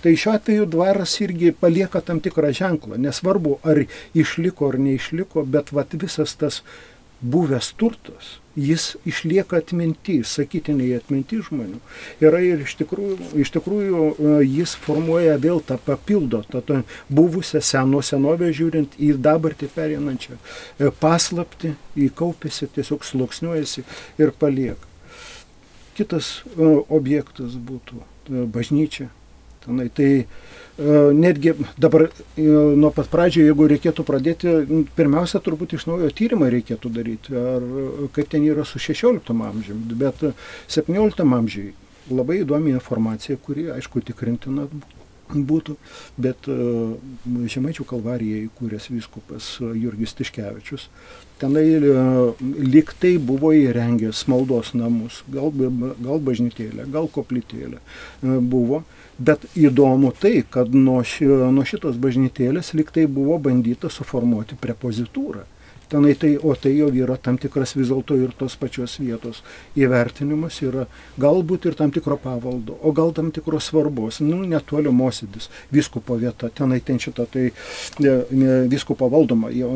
[0.03, 5.73] Tai šiuo atveju dvaras irgi palieka tam tikrą ženklą, nesvarbu ar išliko ar neišliko, bet
[5.73, 6.63] vat visas tas
[7.25, 11.81] buvęs turtas, jis išlieka atminti, sakytiniai atminti žmonių.
[12.23, 17.63] Yra ir iš tikrųjų, iš tikrųjų e, jis formuoja vėl tą papildo, tą, tą buvusią
[17.65, 21.75] seno senovę žiūrint į dabartį perinančią e, paslapti,
[22.07, 23.87] įkaupėsi, tiesiog sluoksniuojasi
[24.21, 24.93] ir palieka.
[25.99, 28.05] Kitas e, objektas būtų
[28.53, 29.11] bažnyčia,
[29.65, 30.27] Tenai, tai e,
[31.17, 34.57] netgi dabar e, nuo pat pradžio, jeigu reikėtų pradėti,
[34.97, 37.65] pirmiausia, turbūt iš naujo tyrimą reikėtų daryti, ar
[38.17, 40.21] kaip ten yra su 16 amžiumi, bet
[40.69, 41.73] 17 amžiui
[42.11, 44.69] labai įdomi informacija, kuri, aišku, tikrintina
[45.33, 45.77] būtų,
[46.21, 46.57] bet e,
[47.55, 50.89] Žemaičių kalvariją įkūręs vyskupas Jurgis Tiškevičius
[51.41, 51.65] tenai
[52.63, 55.51] lyg tai buvo įrengęs maldos namus, gal,
[55.99, 57.81] gal bažnytėlė, gal koplytėlė
[58.23, 58.85] buvo,
[59.19, 65.45] Bet įdomu tai, kad nuo, ši, nuo šitos bažnytėlės liktai buvo bandyta suformuoti prepozitūrą.
[65.91, 69.43] Tenai tai, o tai jau yra tam tikras vis dėlto ir tos pačios vietos
[69.77, 70.87] įvertinimas yra
[71.21, 76.49] galbūt ir tam tikro pavaldo, o gal tam tikros svarbos, nu, netolio mosėdis, viskupo vieta,
[76.49, 77.47] tenai ten šita, tai
[78.01, 79.71] ne, ne, viskupo valdoma, jo,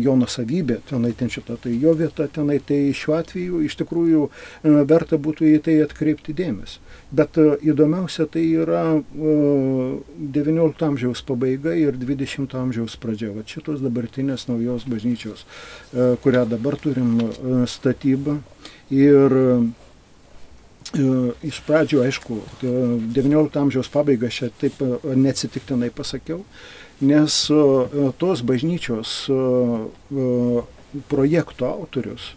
[0.00, 4.76] jo nusavybė, tenai ten šita, tai jo vieta, tenai tai šiuo atveju iš tikrųjų e,
[4.90, 6.78] verta būtų į tai atkreipti dėmesį.
[7.10, 13.32] Bet e, įdomiausia tai yra XIX e, amžiaus pabaiga ir XX amžiaus pradžia.
[13.34, 17.18] Va šitos dabartinės naujos bažnyčios, e, kurią dabar turim
[17.66, 18.38] statybą.
[18.94, 19.34] Ir
[21.46, 22.36] iš pradžių, aišku,
[23.14, 26.40] XIX amžiaus pabaiga šią taip neatsitiktinai pasakiau,
[26.98, 27.36] nes
[28.18, 29.12] tos bažnyčios
[31.12, 32.32] projekto autorius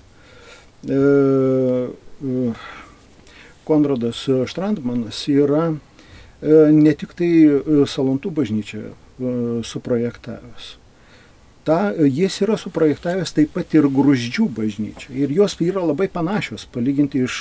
[3.63, 5.75] Konradas Štrandmanas yra e,
[6.71, 8.93] ne tik tai e, Salantų bažnyčią e,
[9.67, 10.73] suprojektavęs.
[11.63, 15.13] Ta, jis yra suprojektavęs taip pat ir gruždžių bažnyčią.
[15.15, 17.39] Ir jos yra labai panašios, palyginti iš,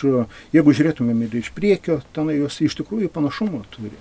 [0.55, 3.99] jeigu žiūrėtumėm ir iš priekio, ten jos iš tikrųjų panašumo turi.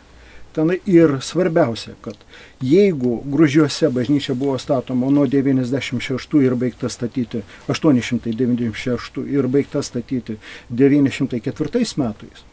[0.52, 2.18] Ten ir svarbiausia, kad
[2.62, 10.36] jeigu Gružiuose bažnyčia buvo statoma nuo 96 ir baigta statyti 896 ir baigta statyti
[10.70, 12.44] 904 metais,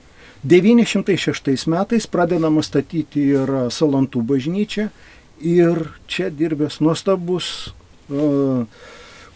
[0.45, 4.93] 906 metais pradedama statyti ir Salantų bažnyčia
[5.43, 7.73] ir čia dirbęs nuostabus
[8.11, 8.63] uh,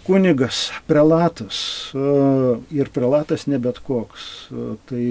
[0.06, 5.04] kunigas, prelatas uh, ir prelatas ne bet koks, uh, tai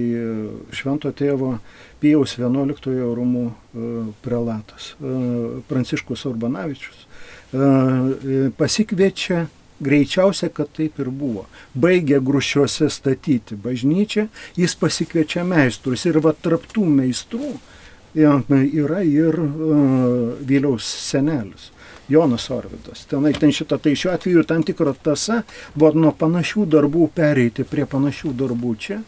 [0.72, 1.58] švento tėvo
[2.02, 3.54] Pijaus XI rūmų e,
[4.26, 5.16] prelatas e,
[5.70, 7.04] Pranciškus Urbanavičius
[7.54, 9.46] e, pasikviečia
[9.82, 11.48] greičiausia, kad taip ir buvo.
[11.74, 17.56] Baigė grušiuose statyti bažnyčią, jis pasikviečia meistrus ir va tarptų meistrų
[18.14, 21.70] yra ir uh, Vėliaus senelis.
[22.12, 23.06] Jonas Orvidas.
[23.10, 25.42] Tenai, ten šitą, tai šiuo atveju tam tikra tasa
[25.76, 29.00] buvo nuo panašių darbų pereiti prie panašių darbų čia.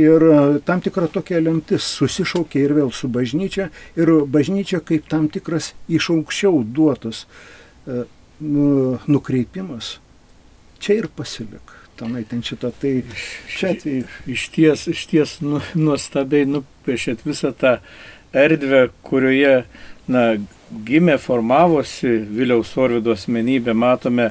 [0.00, 3.68] Ir e, tam tikra tokia lemtis susišaukė ir vėl su bažnyčia.
[4.00, 7.26] Ir bažnyčia kaip tam tikras iš aukščiau duotas
[7.86, 8.04] e,
[8.40, 8.66] nu,
[9.06, 9.96] nukreipimas
[10.78, 11.74] čia ir pasilik.
[11.96, 13.00] Tenai ten šitą, tai
[13.48, 14.02] čia tai.
[14.28, 17.78] Iš ties, iš ties nu, nuostabiai nupiešėt visą tą
[18.36, 19.64] erdvę, kurioje
[20.08, 20.26] na,
[20.86, 24.30] gimė, formavosi Viliaus Orvido asmenybė, matome,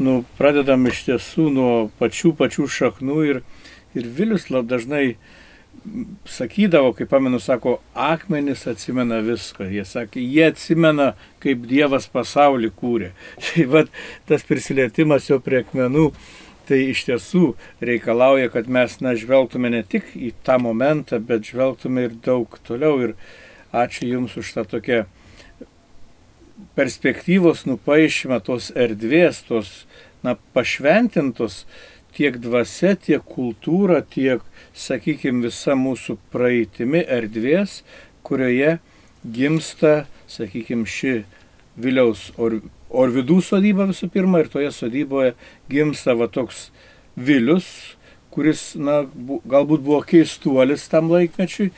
[0.00, 3.42] nu, pradedam iš tiesų nuo pačių pačių šaknų ir,
[3.96, 5.04] ir Vilius labai dažnai
[6.28, 9.68] sakydavo, kaip pamenu, sako, akmenis atsimena viską.
[9.72, 13.12] Jie sakė, jie atsimena, kaip Dievas pasaulį kūrė.
[13.46, 13.90] Tai vad
[14.28, 16.10] tas prisilietimas jo prie akmenų,
[16.70, 22.04] tai iš tiesų reikalauja, kad mes, na, žvelgtume ne tik į tą momentą, bet žvelgtume
[22.06, 23.08] ir daug toliau.
[23.08, 23.16] Ir
[23.72, 25.04] ačiū Jums už tą tokią
[26.76, 29.84] perspektyvos nupaišymą tos erdvės, tos
[30.22, 31.64] na, pašventintos
[32.16, 34.42] tiek dvasia, tiek kultūra, tiek,
[34.74, 37.80] sakykime, visa mūsų praeitimi erdvės,
[38.26, 38.78] kurioje
[39.24, 41.22] gimsta, sakykime, ši
[41.80, 45.36] Viliaus or, Orvidų sodyba visų pirma ir toje sodyboje
[45.70, 46.68] gimsta va toks
[47.14, 47.68] Vilius,
[48.34, 51.70] kuris, na, bu, galbūt buvo keistuolis tam laikmečiui,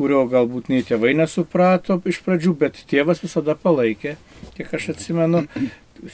[0.00, 4.14] kurio galbūt nei tėvai nesuprato iš pradžių, bet tėvas visada palaikė,
[4.56, 5.44] kiek aš atsimenu.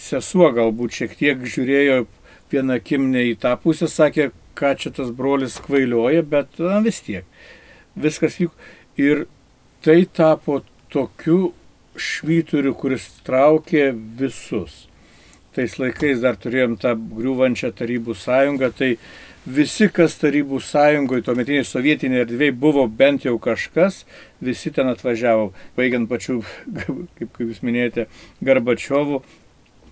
[0.03, 2.01] Sesuo galbūt šiek tiek žiūrėjo
[2.51, 7.29] vieną kimnę į tą pusę, sakė, ką čia tas brolis kvailioja, bet na, vis tiek.
[7.95, 8.57] Viskas vyko.
[8.99, 9.27] Ir
[9.87, 11.53] tai tapo tokiu
[11.95, 14.87] švyturiu, kuris traukė visus.
[15.55, 18.97] Tais laikais dar turėjom tą griūvančią tarybų sąjungą, tai
[19.47, 24.05] visi, kas Tarybų sąjungoje, tuometiniai sovietiniai erdvėjai buvo bent jau kažkas,
[24.43, 26.41] visi ten atvažiavo, baigiant pačių,
[26.83, 28.09] kaip, kaip jūs minėjote,
[28.45, 29.23] Garbačiovų,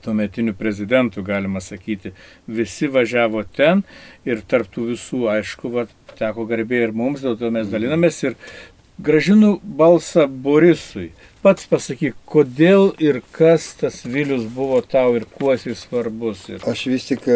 [0.04, 2.12] tuometinių prezidentų, galima sakyti,
[2.46, 3.82] visi važiavo ten
[4.28, 5.86] ir tarptų visų, aišku, va,
[6.18, 8.36] teko garbė ir mums, dėl to mes dalinamės ir
[8.98, 11.12] gražinu balsą Borisui.
[11.44, 16.46] Pats pasakyk, kodėl ir kas tas Vilius buvo tau ir kuo jis svarbus.
[16.48, 16.62] Ir...
[16.68, 17.26] Aš vis tik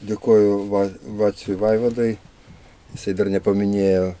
[0.00, 0.58] e, Dėkoju
[1.18, 2.12] Vaciui Vaivadai,
[2.92, 4.12] jisai dar nepaminėjo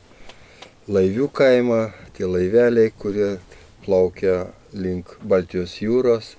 [0.90, 3.36] laivių kaimą, tie laiveliai, kurie
[3.84, 6.32] plaukia link Baltijos jūros.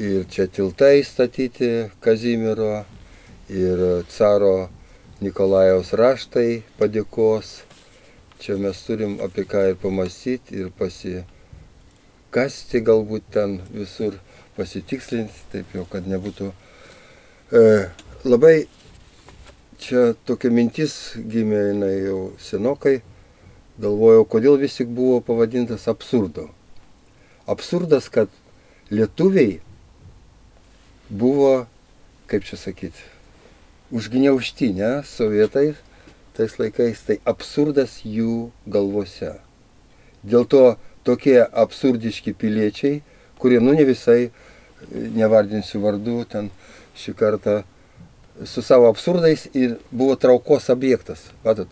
[0.00, 2.86] Ir čia tiltai statyti Kazimiero
[3.52, 4.70] ir caro
[5.20, 7.52] Nikolajaus raštai padėkos.
[8.40, 14.16] Čia mes turim apie ką ir pamastyti ir pasikasti galbūt ten visur
[14.56, 16.52] pasitikslinti, taip jau, kad nebūtų
[17.52, 17.64] e,
[18.28, 18.66] labai
[19.80, 22.98] čia tokia mintis gimė jinai jau senokai,
[23.80, 26.48] galvojau, kodėl vis tik buvo pavadintas absurdo.
[27.48, 28.28] Absurdas, kad
[28.92, 29.58] lietuviai
[31.08, 31.66] buvo
[32.28, 33.00] kaip čia sakyti,
[33.90, 35.72] užgniaužti, ne, sovietai
[36.36, 39.32] tais laikais, tai absurdas jų galvose.
[40.22, 40.76] Dėl to
[41.08, 43.00] tokie absurdiški piliečiai,
[43.40, 44.28] kurie, nu ne visai,
[44.92, 46.52] nevardinsiu vardų, ten
[47.00, 47.56] šį kartą
[48.44, 51.26] su savo absurdais ir buvo traukos objektas.
[51.44, 51.68] Matot,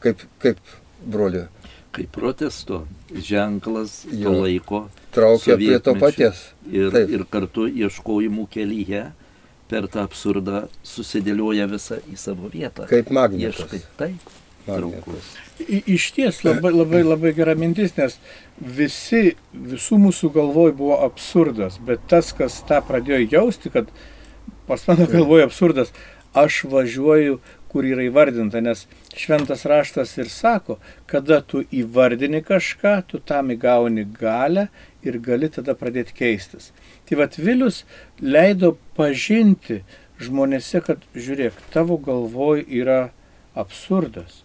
[0.00, 0.58] kaip, kaip
[1.04, 1.46] brolio.
[1.92, 4.32] Kaip protesto ženklas Jo.
[4.42, 6.42] laiko Traukia prie to paties.
[6.70, 7.08] ir, Taip.
[7.10, 9.06] ir kartu ieškojimų kelyje
[9.68, 12.86] per tą absurdą susidėlioja visą į savo vietą.
[12.88, 13.60] Kaip magnetas.
[13.64, 14.30] Ieškai taip.
[14.68, 15.32] magnetas.
[15.68, 18.18] I- Iš ties labai, labai, labai gera mintis, nes
[18.60, 23.88] visi, visų mūsų galvoj buvo absurdas, bet tas, kas tą pradėjo jausti, kad
[24.68, 25.92] pas mano galvoje absurdas,
[26.36, 30.78] aš važiuoju, kur yra įvardinta, nes šventas raštas ir sako,
[31.10, 34.68] kada tu įvardini kažką, tu tam įgauni galę
[35.04, 36.72] ir gali tada pradėti keistis.
[37.08, 37.84] Tai vad Vilius
[38.20, 39.82] leido pažinti
[40.20, 43.00] žmonėse, kad žiūrėk, tavo galvoj yra
[43.58, 44.42] absurdas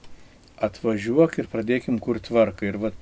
[0.64, 2.68] atvažiuok ir pradėkim kur tvarką.
[2.70, 2.98] Ir vat,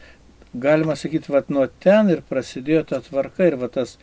[0.54, 3.98] galima sakyti, vat, nuo ten ir prasidėjo ta tvarka ir vat, tas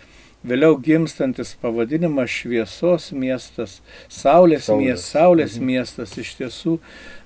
[0.47, 4.85] vėliau gimstantis pavadinimas šviesos miestas, saulės, Saulės.
[4.85, 5.67] miestas, saulės Mhm.
[5.67, 6.79] miestas iš tiesų,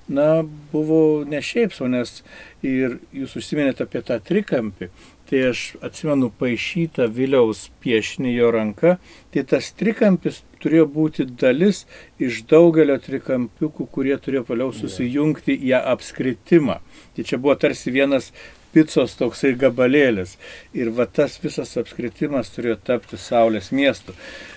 [0.09, 2.23] na, buvo ne šiaip sau, nes
[2.63, 4.89] ir jūs užsiminėte apie tą trikampį.
[5.29, 8.99] Tai aš atsimenu paaišytą Viliaus piešinį jo ranka,
[9.31, 11.85] tai tas trikampis turėjo būti dalis
[12.19, 16.79] iš daugelio trikampiukų, kurie turėjo vėliau susijungti į apskritimą.
[17.15, 18.31] Tai čia buvo tarsi vienas
[18.73, 20.37] picos toksai gabalėlis.
[20.73, 24.15] Ir va tas visas apskritimas turėjo tapti Saulės miestu.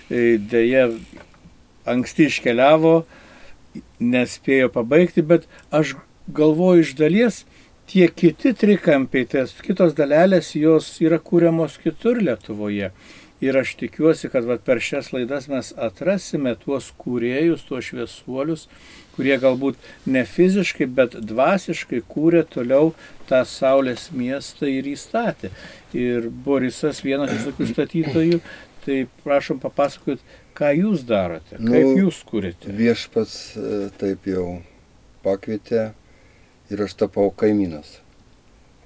[0.09, 0.89] E, Deja,
[1.87, 2.97] anksti iškeliavo,
[4.01, 5.95] nespėjo pabaigti, bet aš
[6.27, 7.43] galvoju iš dalies,
[7.87, 12.91] tie kiti trikampiai, tas kitos dalelės, jos yra kūriamos kitur Lietuvoje.
[13.37, 18.65] Ir aš tikiuosi, kad vat, per šias laidas mes atrasime tuos kūrėjus, tuos šviesuolius,
[19.17, 22.93] kurie galbūt ne fiziškai, bet dvasiškai kūrė toliau
[23.27, 25.51] tą Saulės miestą ir įstatė.
[25.97, 28.41] Ir Borisas vienas iš tokių statytojų,
[28.85, 30.21] tai prašom papasakot,
[30.57, 32.71] ką jūs darote, kaip Nu, jūs kūrėte.
[32.77, 34.61] Viešpats e, taip jau
[35.25, 35.89] pakvietė
[36.71, 37.99] ir aš tapau kaimynas.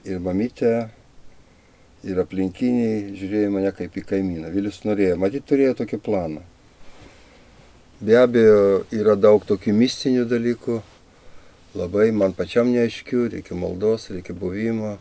[0.07, 0.89] Ir mamytė,
[2.07, 4.49] ir aplinkiniai žiūrėjo mane kaip į kaimyną.
[4.53, 6.41] Vilius norėjo, matyt, turėjo tokį planą.
[8.01, 10.79] Be abejo, yra daug tokių mistinių dalykų,
[11.77, 14.95] labai man pačiam neaiškių, reikia maldos, reikia buvimo,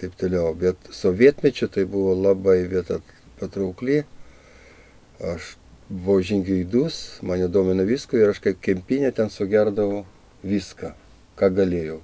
[0.00, 0.48] taip toliau.
[0.58, 2.98] Bet sovietmečiu tai buvo labai vieta
[3.38, 4.00] patraukli.
[5.22, 5.52] Aš
[5.86, 10.02] buvau žingeidus, mane domina visko ir aš kaip kempinė ten sugerdavau
[10.42, 10.96] viską,
[11.38, 12.00] ką galėjau.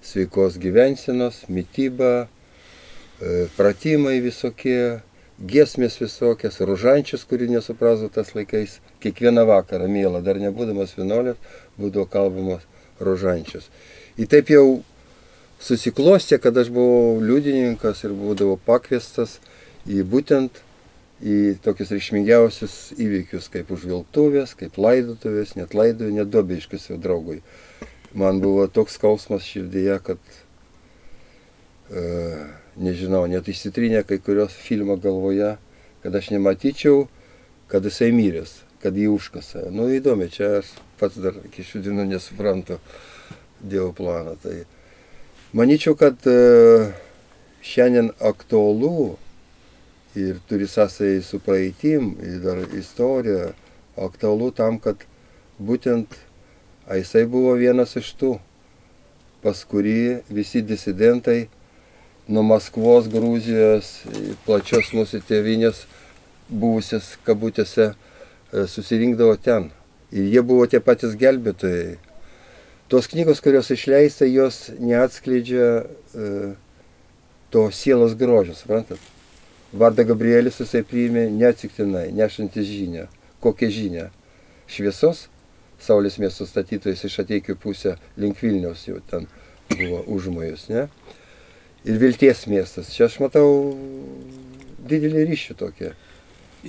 [0.00, 2.30] Sveikos gyvensenos, mytyba,
[3.20, 5.02] e, pratimai visokie,
[5.40, 8.80] giesmės visokias, rožančius, kurių nesuprasau tas laikais.
[9.02, 11.38] Kiekvieną vakarą, mėla, dar nebūdamas vienuolės,
[11.78, 12.66] būdavo kalbamas
[13.00, 13.70] rožančius.
[14.20, 14.82] Ir taip jau
[15.62, 19.38] susiklostė, kad aš buvau liudininkas ir būdavau pakviestas
[19.88, 20.62] į būtent
[21.22, 27.38] į tokius reikšmingiausius įvykius, kaip užvilktuvės, kaip laidotuvės, net laidojų, net dobeiškus jau draugui.
[28.18, 30.32] Man buvo toks skausmas širdyje, kad,
[31.90, 32.02] e,
[32.76, 35.56] nežinau, net įsitrynė kai kurios filmo galvoje,
[36.02, 37.06] kad aš nematyčiau,
[37.70, 39.68] kad jisai myrės, kad jį užkasa.
[39.74, 42.78] Nu įdomi, čia aš pats dar iki šių dienų nesuprantu
[43.62, 44.34] Dievo planą.
[44.42, 44.56] Tai
[45.54, 46.90] manyčiau, kad e,
[47.62, 49.14] šiandien aktualu
[50.18, 53.52] ir turi sąsai su praeitim, ir dar istorija,
[53.96, 55.06] aktualu tam, kad
[55.62, 56.18] būtent
[56.90, 58.34] jisai buvo vienas iš tų,
[59.42, 61.46] pas kurį visi disidentai
[62.28, 63.90] nuo Maskvos, Grūzijos,
[64.46, 65.84] plačios mūsų tėvinės
[66.48, 69.70] buvusias kabutėse e, susirinkdavo ten.
[70.12, 71.96] Ir jie buvo tie patys gelbėtojai.
[72.92, 76.30] Tos knygos, kurios išleista, jos neatskleidžia e,
[77.52, 79.00] to sielos grožio, suprantat?
[79.72, 83.06] Vardą Gabrielis jisai priėmė neatsiktinai, nešantis žinią.
[83.42, 84.10] Kokią žinią?
[84.68, 85.26] Šviesos,
[85.82, 89.24] Saulės miesto statytojas iš ateikių pusę link Vilniaus jau ten
[89.72, 90.84] buvo užmojus, ne?
[91.84, 92.92] Ir vilties miestas.
[92.94, 93.74] Čia aš matau
[94.86, 95.92] didelį ryšį tokį.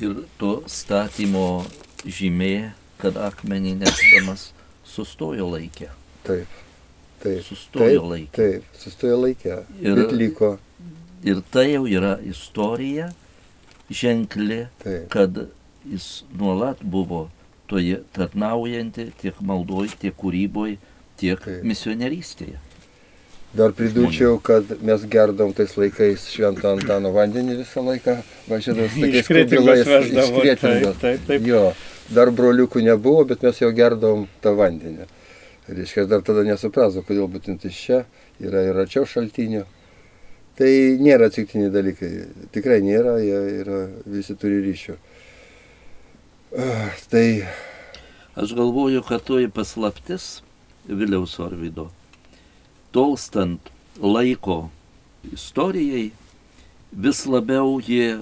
[0.02, 1.64] Ir to statymo
[2.06, 4.48] žymė, kad akmenį nešdamas
[4.88, 5.92] sustojo laikė.
[6.26, 6.50] Taip.
[7.22, 7.44] Taip.
[7.46, 8.38] Sustojo taip, laikė.
[8.40, 9.60] Taip, sustojo laikė.
[9.82, 10.58] Ir- liko.
[11.24, 13.14] Ir tai jau yra istorija
[13.90, 15.08] ženkli, Taip.
[15.14, 15.38] kad
[15.88, 17.30] jis nuolat buvo
[17.68, 20.76] toje tarnaujanti tiek maldoj, tiek kūryboj,
[21.22, 21.64] tiek Taip.
[21.64, 22.60] misionierystėje.
[23.54, 28.16] Dar pridurčiau, kad mes gerdom tais laikais šventą Antano vandenį visą laiką,
[28.98, 30.98] Iš tokiais kubilais, veždavo, iš Kretingos.
[31.04, 31.46] taip, taip.
[31.46, 31.62] Jo,
[32.10, 35.06] dar broliukų nebuvo, bet mes jau gerdavom tą vandenį.
[35.70, 38.02] Reiškia, aš dar tada nesuprasau, kodėl būtent iš čia
[38.42, 39.68] yra ir arčiau šaltinio.
[40.58, 40.70] Tai
[41.02, 42.10] nėra atsitiktiniai dalykai.
[42.54, 44.98] Tikrai nėra, jie yra, visi turi ryšių.
[46.58, 47.46] Ah, tai.
[48.38, 50.42] Aš galvoju, kad toji paslaptis
[50.90, 51.88] Viliaus Orvido,
[52.94, 54.70] tolstant laiko
[55.34, 56.12] istorijai,
[56.92, 58.22] vis labiau jie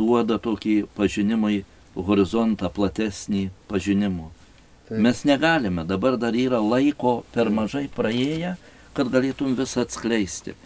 [0.00, 1.62] duoda tokį pažinimai
[1.94, 4.30] horizontą platesnį pažinimo.
[4.88, 4.98] Taip.
[5.04, 8.56] Mes negalime, dabar dar yra laiko per mažai praėję,
[8.96, 10.56] kad galėtum visą atskleisti.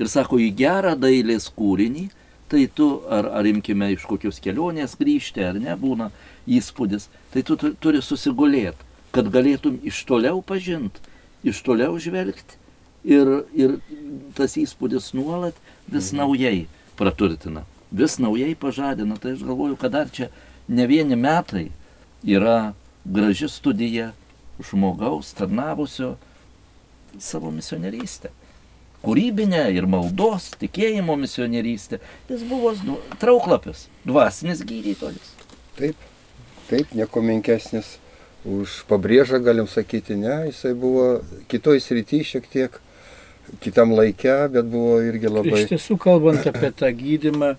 [0.00, 2.08] Ir sako, į gerą dailės kūrinį,
[2.50, 6.10] tai tu, ar, ar imkime iš kokios kelionės grįžti, ar ne, būna
[6.46, 11.02] įspūdis, tai tu turi susigulėti, kad galėtum iš toliau pažinti,
[11.46, 12.63] iš toliau žvelgti
[13.04, 13.78] ir, ir
[14.36, 16.20] tas įspūdis nuolat vis mhm.
[16.22, 16.66] naujai
[16.98, 19.18] praturtina, vis naujai pažadina.
[19.20, 20.30] Tai aš galvoju, kad dar čia
[20.68, 21.68] ne vieni metai
[22.24, 22.72] yra
[23.04, 24.12] graži studija
[24.64, 26.14] žmogaus tarnavusio
[27.18, 28.30] savo misionierystę.
[29.04, 31.98] Kūrybinę ir maldos, tikėjimo misionierystę.
[32.30, 35.34] Jis buvo nu, trauklapis, dvasinis gydytojas.
[35.76, 36.06] Taip,
[36.70, 37.98] taip, nieko menkesnis
[38.48, 41.20] už pabrėžą, galim sakyti, ne, jisai buvo
[41.52, 42.80] kitoj srity šiek tiek
[43.64, 45.62] kitam laikė, bet buvo irgi labai.
[45.62, 47.54] Iš tiesų, kalbant apie tą gydimą,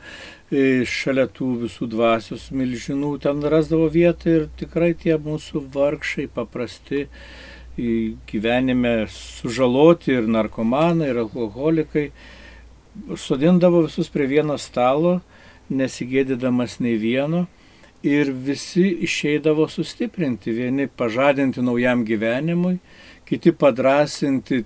[0.52, 7.08] e, šalia tų visų dvasios milžinų ten rasdavo vietą ir tikrai tie mūsų vargšai paprasti
[7.76, 12.10] gyvenime sužaloti ir narkomanai, ir alkoholikai,
[13.20, 15.20] sodindavo visus prie vieno stalo,
[15.70, 17.46] nesigėdydamas nei vieno.
[18.06, 22.78] Ir visi išeidavo sustiprinti, vieni pažadinti naujam gyvenimui,
[23.26, 24.62] kiti padrasinti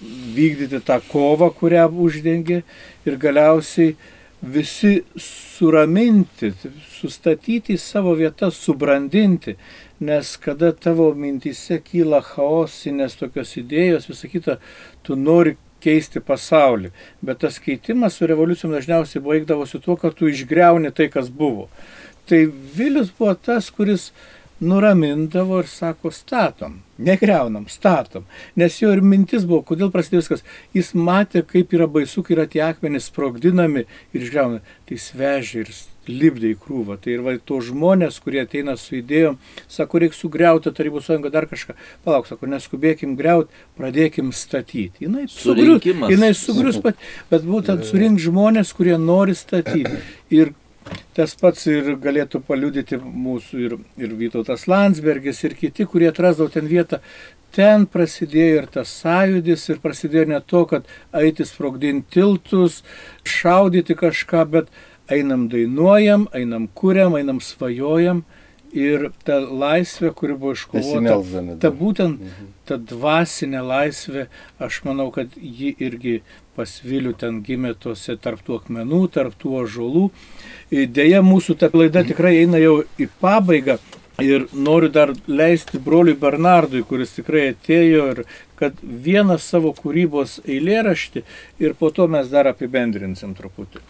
[0.00, 2.62] vykdyti tą kovą, kurią uždengė
[3.06, 3.96] ir galiausiai
[4.42, 6.52] visi suraminti,
[6.92, 9.56] sustatyti į savo vietas, subrandinti,
[10.04, 14.58] nes kada tavo mintise kyla chaosinės tokios idėjos, visą kitą,
[15.02, 16.90] tu nori keisti pasaulį,
[17.24, 21.68] bet tas keitimas su revoliucijom dažniausiai baigdavosi tuo, kad tu išgreuni tai, kas buvo.
[22.26, 22.40] Tai
[22.76, 24.10] Vilius buvo tas, kuris
[24.60, 28.24] nuramindavo ir sako, statom, negreunam, statom.
[28.56, 30.44] Nes jo ir mintis buvo, kodėl prasidėjo viskas.
[30.76, 34.64] Jis matė, kaip yra baisu, kai yra tie akmenys sprogdinami ir išgreunami.
[34.88, 35.72] Tai svežia ir
[36.08, 36.96] lipdė į krūvą.
[37.02, 39.36] Tai ir va, to žmonės, kurie ateina su idėjom,
[39.68, 41.76] sako, reikia sugriauti Tarybų sąjungą dar kažką.
[42.06, 45.04] Palauk, sako, neskubėkim greuti, pradėkim statyti.
[45.04, 47.00] Jinai sugrius, jinai sugrius pat,
[47.32, 49.98] bet būtent surink žmonės, kurie nori statyti.
[50.32, 50.54] Ir
[51.16, 56.68] Tas pats ir galėtų paliudyti mūsų ir, ir Vytautas Landsbergis ir kiti, kurie atrasdavo ten
[56.70, 57.00] vietą.
[57.56, 62.82] Ten prasidėjo ir tas sąjūdis ir prasidėjo ne to, kad eiti sprogdinti tiltus,
[63.24, 64.68] šaudyti kažką, bet
[65.08, 68.26] einam dainuojam, einam kuriam, einam svajojam.
[68.76, 71.16] Ir ta laisvė, kuri buvo iškovota,
[71.62, 72.52] ta būtent mhm.
[72.68, 74.26] Ta dvasinė laisvė,
[74.62, 76.20] aš manau, kad ji irgi
[76.56, 80.06] pas Vilių ten gimė tose tarptų akmenų, tarptų ožolų.
[80.70, 83.78] Deja, mūsų ta laida tikrai eina jau į pabaigą.
[84.24, 88.22] Ir noriu dar leisti broliui Bernardui, kuris tikrai atėjo ir
[88.56, 91.22] kad vieną savo kūrybos eilėraštį
[91.60, 93.84] ir po to mes dar apibendrinsim truputį.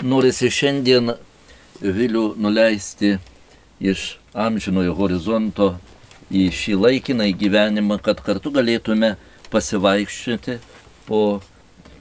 [0.00, 1.12] Norisi šiandien
[1.80, 3.14] Vilių nuleisti
[3.80, 5.74] iš amžinojo horizonto
[6.30, 9.16] į šį laikiną gyvenimą, kad kartu galėtume
[9.50, 10.58] pasivaikščioti
[11.08, 11.40] po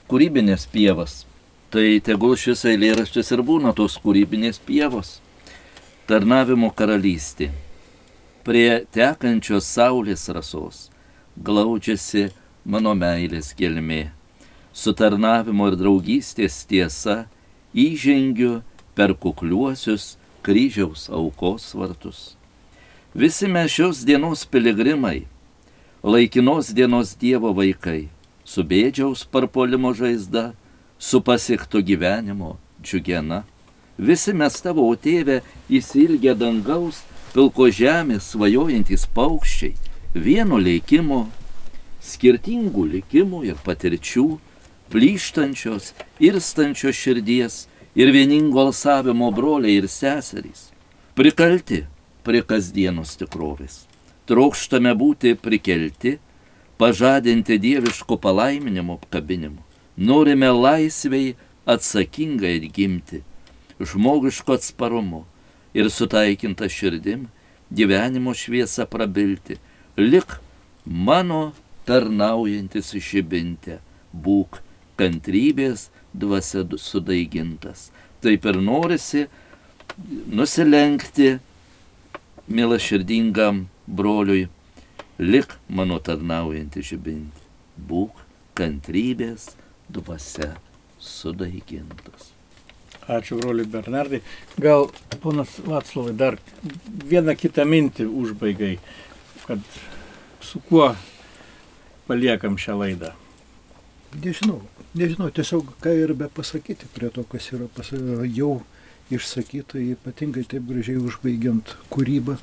[0.10, 1.24] kūrybinės pievas.
[1.70, 5.20] Tai tegul šis eilėraštis ir būna tos kūrybinės pievos.
[6.10, 7.52] Tarnavimo karalystė.
[8.46, 10.88] Prie tekančios saulės rasos
[11.38, 12.30] glaudžiasi
[12.66, 14.10] mano meilės gelmė.
[14.74, 17.28] Su tarnavimo ir draugystės tiesa
[17.74, 18.60] įžengiu
[18.98, 20.16] per kukliuosius
[20.46, 22.39] kryžiaus aukos vartus.
[23.14, 25.24] Visi mes šios dienos piligrimai,
[26.04, 28.04] laikinos dienos Dievo vaikai
[28.46, 30.52] su bėdžiaus parpolimo žaizda,
[31.00, 33.42] su pasiekto gyvenimo džiugena.
[33.98, 35.40] Visi mes tavo tėvę
[35.74, 37.02] įsilgę dangaus,
[37.34, 39.74] pilko žemės svajojantys paukščiai,
[40.14, 41.26] vieno leikimo,
[42.06, 44.30] skirtingų likimų ir patirčių,
[44.94, 47.64] plyštančios, irstančios širdies
[47.98, 50.70] ir vieningo alsavimo broliai ir seserys,
[51.18, 51.88] prikalti
[52.30, 53.88] prie kasdienos tikrovės.
[54.30, 56.20] Trokštame būti prikelti
[56.78, 59.64] pažadinti dieviško palaiminimo apkabinimu.
[59.98, 61.34] Norime laisviai
[61.66, 63.24] atsakingai atgimti,
[63.82, 65.24] žmogiško atsparumu
[65.74, 67.26] ir sutaikinta širdim
[67.74, 69.58] gyvenimo šviesą prabilti.
[69.98, 70.38] Lik
[70.86, 71.42] mano
[71.90, 73.82] tarnaujantis žibinte,
[74.14, 74.62] būk
[75.02, 77.90] kantrybės dvasia sudaigintas.
[78.22, 79.26] Taip ir norisi
[80.30, 81.40] nusilenkti
[82.50, 84.48] mėla širdingam broliui,
[85.22, 87.46] lik mano tarnaujantį žibinti,
[87.90, 88.26] būk
[88.58, 89.54] kantrybės
[89.90, 90.56] dvasia
[91.00, 92.34] sudaigintas.
[93.10, 94.20] Ačiū, broliui Bernardai.
[94.62, 94.90] Gal,
[95.24, 96.38] ponas Vatslavai, dar
[97.10, 98.76] vieną kitą mintį užbaigai,
[99.48, 99.64] kad
[100.46, 100.92] su kuo
[102.10, 103.16] paliekam šią laidą.
[104.14, 104.60] Nežinau,
[104.98, 107.90] nežinau, tiesiog ką ir be pasakyti prie to, kas yra pas,
[108.34, 108.60] jau
[109.14, 112.38] išsakyta, ypatingai taip gražiai užbaigiant kūrybą.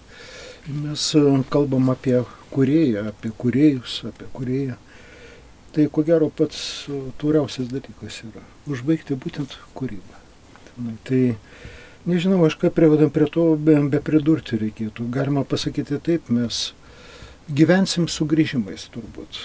[0.66, 2.18] Mes e, kalbam apie
[2.54, 4.78] kurėją, apie kurėjus, apie kurėją.
[5.76, 10.22] Tai ko gero pats e, tauriausias dalykas yra užbaigti būtent kūrybą.
[11.06, 11.20] Tai
[12.08, 15.06] nežinau, aš ką privedam prie to, be, be pridurti reikėtų.
[15.12, 16.70] Galima pasakyti taip, mes
[17.46, 19.38] gyvensim sugrįžimais turbūt.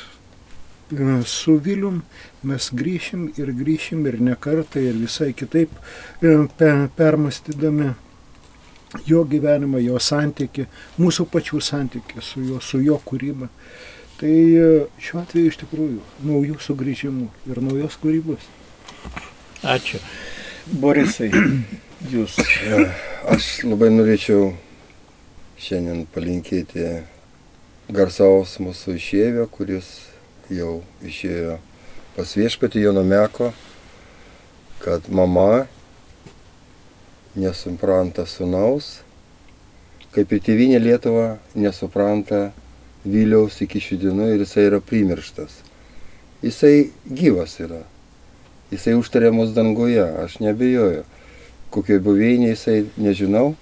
[0.91, 2.01] E, su Vilium
[2.43, 5.71] mes grįšim ir grįšim ir ne kartą ir visai kitaip
[6.21, 6.33] e,
[6.97, 7.93] permastydami
[9.07, 10.65] jo gyvenimą, jo santyki,
[10.99, 13.47] mūsų pačių santyki su jo, su jo kūryba.
[14.19, 14.67] Tai e,
[14.99, 18.51] šiuo atveju iš tikrųjų naujų sugrįžimų ir naujos kūrybos.
[19.63, 20.03] Ačiū.
[20.83, 21.31] Borisai,
[22.13, 22.35] jūs.
[23.31, 24.51] Aš labai norėčiau
[25.61, 26.91] šiandien palinkėti
[27.91, 30.10] garsaus mūsų išėvio, kuris
[30.51, 31.57] jau išėjo
[32.15, 33.51] pas viešpatį Jono Meko,
[34.83, 35.65] kad mama
[37.39, 38.99] nesupranta sunaus,
[40.11, 42.49] kaip ir tėvinė Lietuva nesupranta
[43.07, 45.61] Viliaus iki šių dienų ir jisai yra primirštas.
[46.43, 47.81] Jisai gyvas yra.
[48.73, 51.05] Jisai užtarė mus danguje, aš nebejoju.
[51.71, 53.53] Kokioj buveinė jisai nežinau,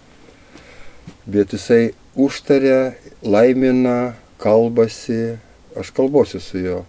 [1.29, 5.37] bet jisai užtarė, laimina, kalbasi,
[5.79, 6.85] aš kalbuosiu su juo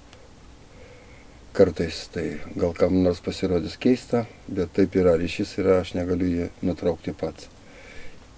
[1.53, 6.49] kartais, tai gal kam nors pasirodys keista, bet taip yra, ryšys yra, aš negaliu jį
[6.67, 7.49] nutraukti pats.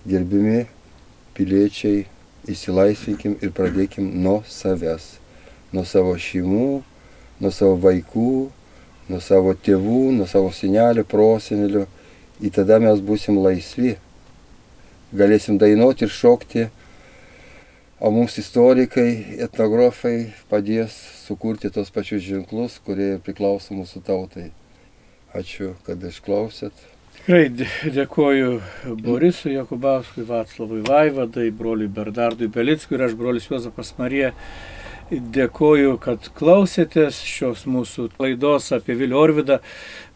[0.08, 0.64] Gerbimi
[1.36, 2.06] piliečiai,
[2.52, 5.14] įsilaisvinkim ir pradėkim nuo savęs,
[5.72, 6.82] nuo savo šeimų,
[7.40, 8.32] nuo savo vaikų,
[9.08, 11.86] nuo savo tėvų, nuo savo senelių, prosenelių.
[12.42, 13.96] Ir tada mes būsim laisvi.
[15.14, 16.68] Galėsim dainuoti ir šokti
[18.02, 20.90] O mums istorikai, etnografai padės
[21.22, 24.48] sukurti tos pačius ženklus, kurie priklauso mūsų tautai.
[25.38, 26.74] Ačiū, kad išklausėt.
[27.20, 28.56] Tikrai dėkoju
[29.04, 34.32] Borisui Jokubauskui, Vaclavui Vaivadai, broliui Bernardui Belickui ir aš brolis Juozapas Marija.
[35.12, 39.58] Dėkoju, kad klausėtės šios mūsų laidos apie Vilio Orvidą,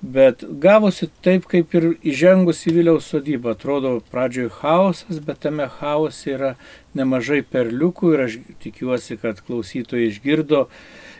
[0.01, 3.53] bet gavosi taip, kaip ir įžengus į Viliaus sodybą.
[3.53, 6.55] Atrodo, pradžioje chaosas, bet tame chaose yra
[6.97, 10.64] nemažai perliukų ir aš tikiuosi, kad klausytojai išgirdo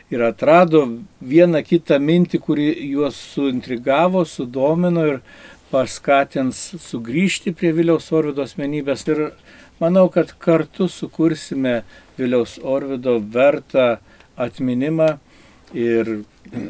[0.09, 0.87] ir atrado
[1.21, 5.21] vieną kitą mintį, kuri juos suintrigavo, sudomino ir
[5.69, 9.05] paskatins sugrįžti prie Viliaus Orvido asmenybės.
[9.11, 9.23] Ir
[9.79, 11.81] manau, kad kartu sukursime
[12.17, 13.97] Viliaus Orvido vertą
[14.37, 15.17] atminimą
[15.73, 16.21] ir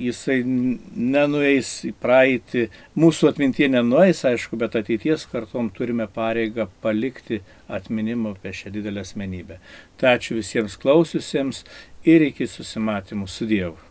[0.02, 8.36] jisai nenueis į praeitį, mūsų atmintie nenueis, aišku, bet ateities kartom turime pareigą palikti atminimą
[8.36, 9.60] apie šią didelę asmenybę.
[9.98, 11.64] Tai ačiū visiems klausiusiems
[12.08, 13.87] ir iki susimatymų su Dievu.